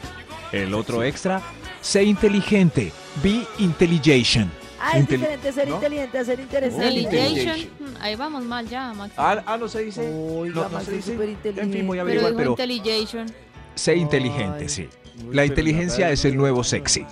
El 0.53 0.75
otro 0.75 1.03
extra, 1.03 1.43
sé 1.81 2.05
inteligente. 2.05 2.93
Be 3.23 3.43
intelligent. 3.59 4.51
Ah, 4.79 4.99
es 4.99 5.09
diferente 5.09 5.53
ser 5.53 5.69
¿no? 5.69 5.75
inteligente 5.77 6.19
a 6.19 6.25
ser 6.25 6.39
interesante. 6.39 6.91
Intelligation. 6.91 7.61
Mm, 7.81 7.97
Ahí 8.01 8.15
vamos 8.15 8.45
mal 8.45 8.69
ya, 8.69 8.93
Max. 8.93 9.15
Ah, 9.17 9.43
ah, 9.47 9.57
no 9.57 9.67
se 9.69 9.81
dice. 9.85 10.03
Oiga, 10.03 10.55
no, 10.55 10.63
no 10.65 10.69
Max, 10.71 10.85
se 10.85 10.91
es 10.99 11.07
dice. 11.07 11.13
súper 11.13 11.59
En 11.59 11.73
fin, 11.73 11.87
voy 11.87 11.99
a 11.99 12.05
pero 12.05 12.21
averiguar, 12.21 12.31
dijo 12.33 12.37
pero 12.39 12.51
intelligation. 12.53 13.27
sé 13.75 13.97
inteligente, 13.97 14.59
Ay. 14.65 14.69
sí. 14.69 14.89
La 15.33 15.45
inteligencia 15.45 16.11
es 16.11 16.25
el 16.25 16.37
nuevo 16.37 16.63
sexy. 16.63 17.05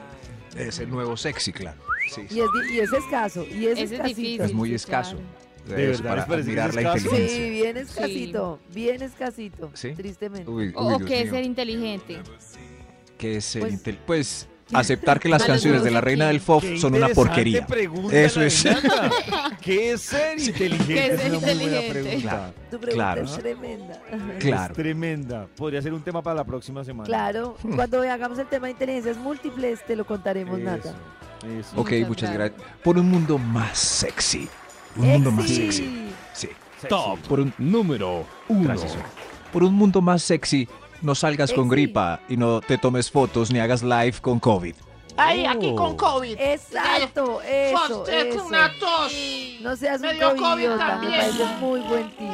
Es 0.57 0.79
el 0.79 0.91
nuevo 0.91 1.17
sexy, 1.17 1.53
claro. 1.53 1.81
Sí, 2.15 2.27
sí. 2.29 2.37
Y 2.37 2.41
es, 2.41 2.47
di- 2.69 2.75
y 2.77 2.81
es 2.81 2.93
escaso. 2.93 3.45
Y 3.45 3.67
es 3.67 3.73
Ese 3.73 3.83
es 3.85 3.93
escasito. 3.93 4.17
difícil. 4.21 4.41
Es 4.43 4.53
muy 4.53 4.75
escaso. 4.75 5.17
claro. 5.17 5.44
¿De 5.67 5.91
Es 5.93 6.03
verdad 6.03 6.27
para 6.27 6.37
que 6.37 6.43
admirar 6.43 6.75
la 6.75 6.83
inteligencia. 6.83 7.29
Sí, 7.29 7.51
bien 7.51 7.77
escasito. 7.77 8.59
Bien 8.75 9.03
escasito. 9.03 9.71
¿Sí? 9.75 9.93
Tristemente. 9.93 10.51
Uy, 10.51 10.73
O, 10.75 10.87
uy, 10.89 10.95
o 10.95 10.99
Dios 10.99 11.09
que 11.09 11.23
es 11.23 11.31
ser 11.31 11.45
inteligente. 11.45 12.19
¿Qué 13.19 13.37
es 13.37 13.45
ser 13.45 13.63
Pues- 13.63 13.75
intel- 13.85 13.99
Pues 14.07 14.49
aceptar 14.73 15.21
que 15.21 15.29
las 15.29 15.45
canciones 15.45 15.83
de 15.85 15.91
la 15.91 16.01
reina 16.01 16.27
del 16.29 16.41
pop 16.41 16.61
Qué 16.63 16.79
son 16.79 16.95
una 16.95 17.09
porquería. 17.11 17.67
pregunta, 17.67 18.15
Eso 18.17 18.41
es. 18.43 18.65
¿Qué 19.63 19.93
es 19.93 20.01
ser 20.03 20.39
inteligente? 20.39 20.95
¿Qué 20.95 21.07
es 21.07 21.13
Es 21.15 21.21
ser 21.21 21.31
una 21.31 21.39
muy 21.41 21.55
buena 21.55 21.63
inteligente? 21.83 21.93
pregunta. 21.93 22.29
Claro. 22.31 22.55
Tu 22.71 22.79
pregunta 22.81 22.95
Claro. 22.95 23.25
es 23.25 23.39
tremenda. 23.39 24.03
Claro. 24.39 24.73
Es 24.73 24.77
tremenda. 24.77 25.47
Podría 25.57 25.83
ser 25.83 25.93
un 25.95 26.03
tema 26.03 26.23
para 26.23 26.37
la 26.37 26.45
próxima 26.45 26.85
semana. 26.85 27.07
Claro. 27.07 27.57
Cuando 27.75 28.01
hagamos 28.03 28.39
el 28.39 28.47
tema 28.47 28.67
de 28.67 28.73
inteligencias 28.73 29.17
múltiples, 29.17 29.85
te 29.87 29.97
lo 29.97 30.05
contaremos, 30.07 30.59
Nata. 30.59 30.91
Eso, 31.43 31.59
eso. 31.61 31.81
Ok, 31.81 31.91
Muchas 31.91 32.09
muchas 32.09 32.35
gracias. 32.35 32.59
gracias. 32.59 32.79
Por 32.83 32.99
un 32.99 33.09
mundo 33.11 33.39
más 33.39 33.79
sexy. 33.79 34.49
Un 34.97 35.07
mundo 35.09 35.31
más 35.31 35.49
sexy. 35.49 36.11
Sí. 36.33 36.49
Top 36.89 37.19
Por 37.29 37.41
un, 37.41 37.53
número 37.59 38.25
uno. 38.49 38.65
gracias. 38.69 38.97
Por 39.53 39.63
un 39.65 39.75
mundo 39.75 40.01
más 40.01 40.23
sexy, 40.23 40.69
no 41.03 41.15
salgas 41.15 41.53
con 41.53 41.69
gripa 41.69 42.21
y 42.29 42.37
no 42.37 42.61
te 42.61 42.77
tomes 42.79 43.11
fotos 43.11 43.51
ni 43.51 43.59
hagas 43.59 43.83
live 43.83 44.15
con 44.21 44.39
COVID. 44.41 44.75
Ay, 45.17 45.47
aquí 45.47 45.69
Oh. 45.73 45.77
con 45.77 45.97
COVID. 45.97 46.37
Exacto, 46.39 47.41
eso, 47.43 48.07
es 48.09 48.35
eso. 48.35 48.47
una 48.47 48.69
tos. 48.81 49.13
No 49.61 49.77
seas 49.77 50.01
un 50.01 50.09
Me 50.09 50.15
dio 50.15 50.31
COVID 50.31 50.43
covidiota, 50.43 50.85
me 50.85 50.91
también. 50.91 51.21
parece 51.21 51.45
muy 51.61 51.81
buen 51.83 52.11
tip. 52.17 52.29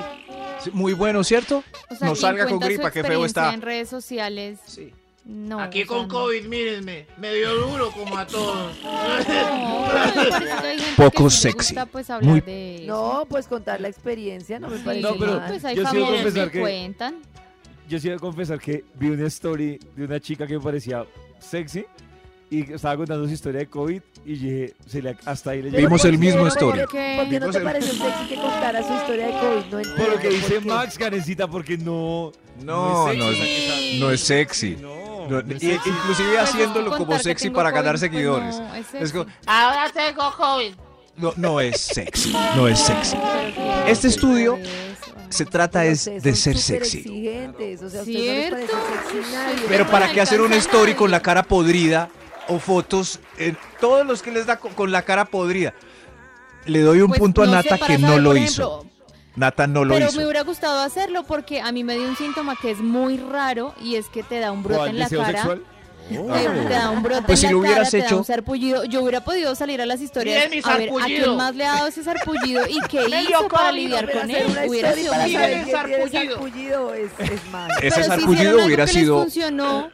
Sí, 0.60 0.70
Muy 0.72 0.92
bueno, 0.94 1.22
¿cierto? 1.22 1.62
O 1.90 1.94
sea, 1.94 2.08
no 2.08 2.14
salga 2.14 2.44
con 2.44 2.58
cuenta 2.58 2.66
su 2.66 2.68
gripa, 2.72 2.90
qué 2.90 3.02
feo 3.02 3.24
experiencia 3.24 3.42
está. 3.42 3.54
En 3.54 3.62
redes 3.62 3.88
sociales. 3.90 4.58
Sí. 4.66 4.92
No. 5.32 5.60
Aquí 5.60 5.84
con 5.84 6.02
no. 6.02 6.08
COVID, 6.08 6.44
mírenme, 6.46 7.06
me 7.16 7.32
dio 7.32 7.54
duro 7.54 7.90
como 7.92 8.18
a 8.18 8.26
todos. 8.26 8.72
No, 8.82 8.90
parece 9.92 10.78
gente 10.78 10.84
Poco 10.96 11.30
sexy. 11.30 11.74
gusta, 11.74 11.86
pues, 11.86 12.08
Muy-. 12.20 12.84
No, 12.86 13.26
pues 13.28 13.46
contar 13.46 13.80
la 13.80 13.88
experiencia 13.88 14.58
no 14.58 14.68
me 14.68 14.78
Sí, 14.78 14.82
parece 14.84 15.02
No, 15.02 15.14
pero- 15.16 15.36
mal. 15.38 15.48
pues 15.48 15.64
hay 15.64 15.76
Yo 15.76 15.84
famosos 15.84 16.34
que 16.34 16.50
que- 16.50 16.60
cuentan. 16.60 17.16
Yo 17.88 17.98
sí 17.98 18.08
voy 18.08 18.16
a 18.16 18.20
confesar 18.20 18.58
que 18.60 18.84
vi 18.94 19.08
una 19.10 19.26
story 19.28 19.78
de 19.96 20.04
una 20.04 20.18
chica 20.20 20.46
que 20.46 20.54
me 20.58 20.60
parecía 20.64 21.04
sexy 21.40 21.84
y 22.48 22.72
estaba 22.72 22.96
contando 22.96 23.26
su 23.26 23.32
historia 23.32 23.60
de 23.60 23.66
COVID 23.66 24.00
y 24.24 24.32
dije, 24.32 24.74
se 24.86 25.00
le, 25.02 25.16
hasta 25.24 25.50
ahí 25.50 25.62
le 25.62 25.70
llegó. 25.70 25.82
Vimos 25.86 26.04
el 26.04 26.18
mismo 26.18 26.46
story. 26.48 26.80
¿Por 26.80 26.88
qué, 26.90 27.14
por 27.18 27.28
qué 27.28 27.40
no 27.40 27.50
te 27.50 27.58
el- 27.58 27.64
pareció 27.64 27.92
sexy 27.92 28.26
que 28.28 28.34
contara 28.36 28.82
su 28.86 28.92
historia 28.94 29.26
de 29.26 29.32
COVID? 29.32 29.64
No 29.72 29.78
entiendo. 29.78 29.96
Por 30.04 30.08
lo 30.14 30.20
que 30.20 30.28
dice. 30.28 30.60
Max, 30.60 30.98
Karencita, 30.98 31.46
porque 31.48 31.78
no... 31.78 32.32
No, 32.62 33.10
es 33.10 33.18
no, 33.18 33.24
sexy, 33.28 33.30
o 33.30 33.32
sea, 33.32 33.44
que 33.44 33.92
está- 33.94 34.04
no 34.04 34.10
es 34.12 34.20
sexy. 34.20 34.76
No, 34.80 34.99
No, 35.30 35.40
y- 35.40 35.72
inclusive 35.86 36.38
haciéndolo 36.38 36.96
como 36.96 37.18
sexy 37.18 37.50
para 37.50 37.70
COVID, 37.70 37.78
ganar 37.80 37.92
pues, 37.92 38.00
seguidores. 38.00 38.58
no, 38.58 38.74
es 38.74 38.80
Es 38.80 38.90
sexy. 38.90 39.12
como- 39.12 39.30
Ahora 39.46 39.90
tengo 39.92 40.32
COVID. 40.36 40.74
no, 41.16 41.32
no 41.36 41.60
es 41.60 41.80
sexy, 41.80 42.32
no 42.56 42.66
es 42.68 42.78
sexy. 42.80 43.16
Este 43.86 44.08
estudio. 44.08 44.58
Se 45.28 45.44
trata 45.46 45.84
es 45.84 46.06
de 46.06 46.34
ser 46.34 46.58
sexy. 46.58 47.02
o 47.80 47.88
sea, 47.88 48.02
no 48.02 48.08
nadie. 49.30 49.64
Pero 49.68 49.86
para 49.88 50.10
qué 50.10 50.20
hacer 50.20 50.40
una 50.40 50.56
story 50.56 50.94
con 50.94 51.12
la 51.12 51.20
cara 51.20 51.44
podrida 51.44 52.08
o 52.48 52.58
fotos, 52.58 53.20
eh, 53.38 53.54
todos 53.80 54.04
los 54.04 54.22
que 54.22 54.32
les 54.32 54.46
da 54.46 54.56
con, 54.58 54.74
con 54.74 54.90
la 54.90 55.02
cara 55.02 55.24
podrida. 55.26 55.72
Le 56.66 56.80
doy 56.80 57.00
un 57.00 57.08
Pues, 57.08 57.20
punto 57.20 57.42
a 57.42 57.46
Nata 57.46 57.78
que 57.78 57.96
no 57.96 58.18
lo 58.18 58.36
hizo. 58.36 58.84
Nata 59.36 59.66
no 59.66 59.84
lo 59.84 59.94
pero 59.94 60.06
hizo. 60.08 60.18
me 60.18 60.24
hubiera 60.24 60.42
gustado 60.42 60.80
hacerlo 60.80 61.22
porque 61.24 61.60
a 61.60 61.70
mí 61.72 61.84
me 61.84 61.94
dio 61.94 62.08
un 62.08 62.16
síntoma 62.16 62.56
que 62.60 62.70
es 62.72 62.78
muy 62.78 63.16
raro 63.16 63.74
y 63.80 63.94
es 63.96 64.08
que 64.08 64.22
te 64.22 64.38
da 64.40 64.50
un 64.52 64.62
brote 64.62 64.78
¿Cuál, 64.78 64.90
en 64.90 64.98
la 64.98 65.04
deseo 65.04 65.20
cara. 65.20 65.32
sexual? 65.38 65.62
Te, 66.08 66.16
te 66.16 66.68
da 66.74 66.90
un 66.90 67.02
brote 67.04 67.22
Pues 67.22 67.38
en 67.38 67.42
si 67.42 67.46
la 67.46 67.52
lo 67.52 67.58
hubieras 67.60 67.78
cara, 67.78 67.90
te 67.92 67.98
da 67.98 68.04
hecho- 68.06 68.16
un 68.18 68.24
sarpullido. 68.24 68.84
Yo 68.84 69.02
hubiera 69.02 69.22
podido 69.22 69.54
salir 69.54 69.80
a 69.80 69.86
las 69.86 70.00
historias 70.00 70.44
a 70.64 70.76
ver 70.76 70.90
a 70.90 71.04
quién 71.04 71.36
más 71.36 71.54
le 71.54 71.64
ha 71.64 71.74
dado 71.74 71.86
ese 71.86 72.02
sarpullido 72.02 72.66
y 72.66 72.80
qué 72.88 73.04
hizo 73.30 73.46
para 73.48 73.70
lidiar 73.70 74.10
con 74.10 74.28
él. 74.28 74.46
Hubiera 74.66 74.92
sido 74.94 75.12
sarpullido. 75.14 75.70
sarpullido 76.34 76.94
es, 76.94 77.10
es 77.20 77.46
mal. 77.52 77.70
Ese 77.70 77.80
Pero 77.80 77.94
si 77.94 78.02
sarpullido 78.02 78.32
hicieron 78.32 78.54
algo 78.54 78.66
hubiera 78.66 78.86
que 78.86 78.92
les 78.92 79.00
sido. 79.02 79.20
funcionó 79.22 79.90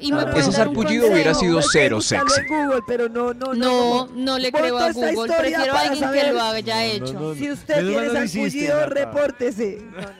y 0.00 0.12
me 0.12 0.20
Ah, 0.22 0.30
pueden 0.30 0.48
Ese 0.48 0.58
dar 0.58 0.68
un 0.68 0.74
sarpullido 0.76 1.08
hubiera 1.08 1.34
sido 1.34 1.60
cero 1.62 2.00
sexy. 2.00 2.42
Google, 2.48 2.80
pero 2.86 3.08
no, 3.08 3.34
no, 3.34 3.54
no. 3.54 4.06
No, 4.06 4.08
no 4.14 4.38
le 4.38 4.52
creo 4.52 4.78
a 4.78 4.92
Google. 4.92 5.34
Prefiero 5.36 5.74
a 5.74 5.80
alguien 5.80 6.10
que 6.12 6.32
lo 6.32 6.40
haya 6.42 6.74
No, 6.76 6.80
hecho. 6.82 7.12
no, 7.14 7.20
no. 7.20 7.34
Si 7.34 7.50
usted 7.50 7.74
tiene 7.86 8.06
no 8.06 8.12
lo 8.12 8.24
hiciste, 8.24 8.66
sarpullido, 8.68 8.86
repórtese. 8.86 9.78
No, 9.82 10.00
no. 10.00 10.14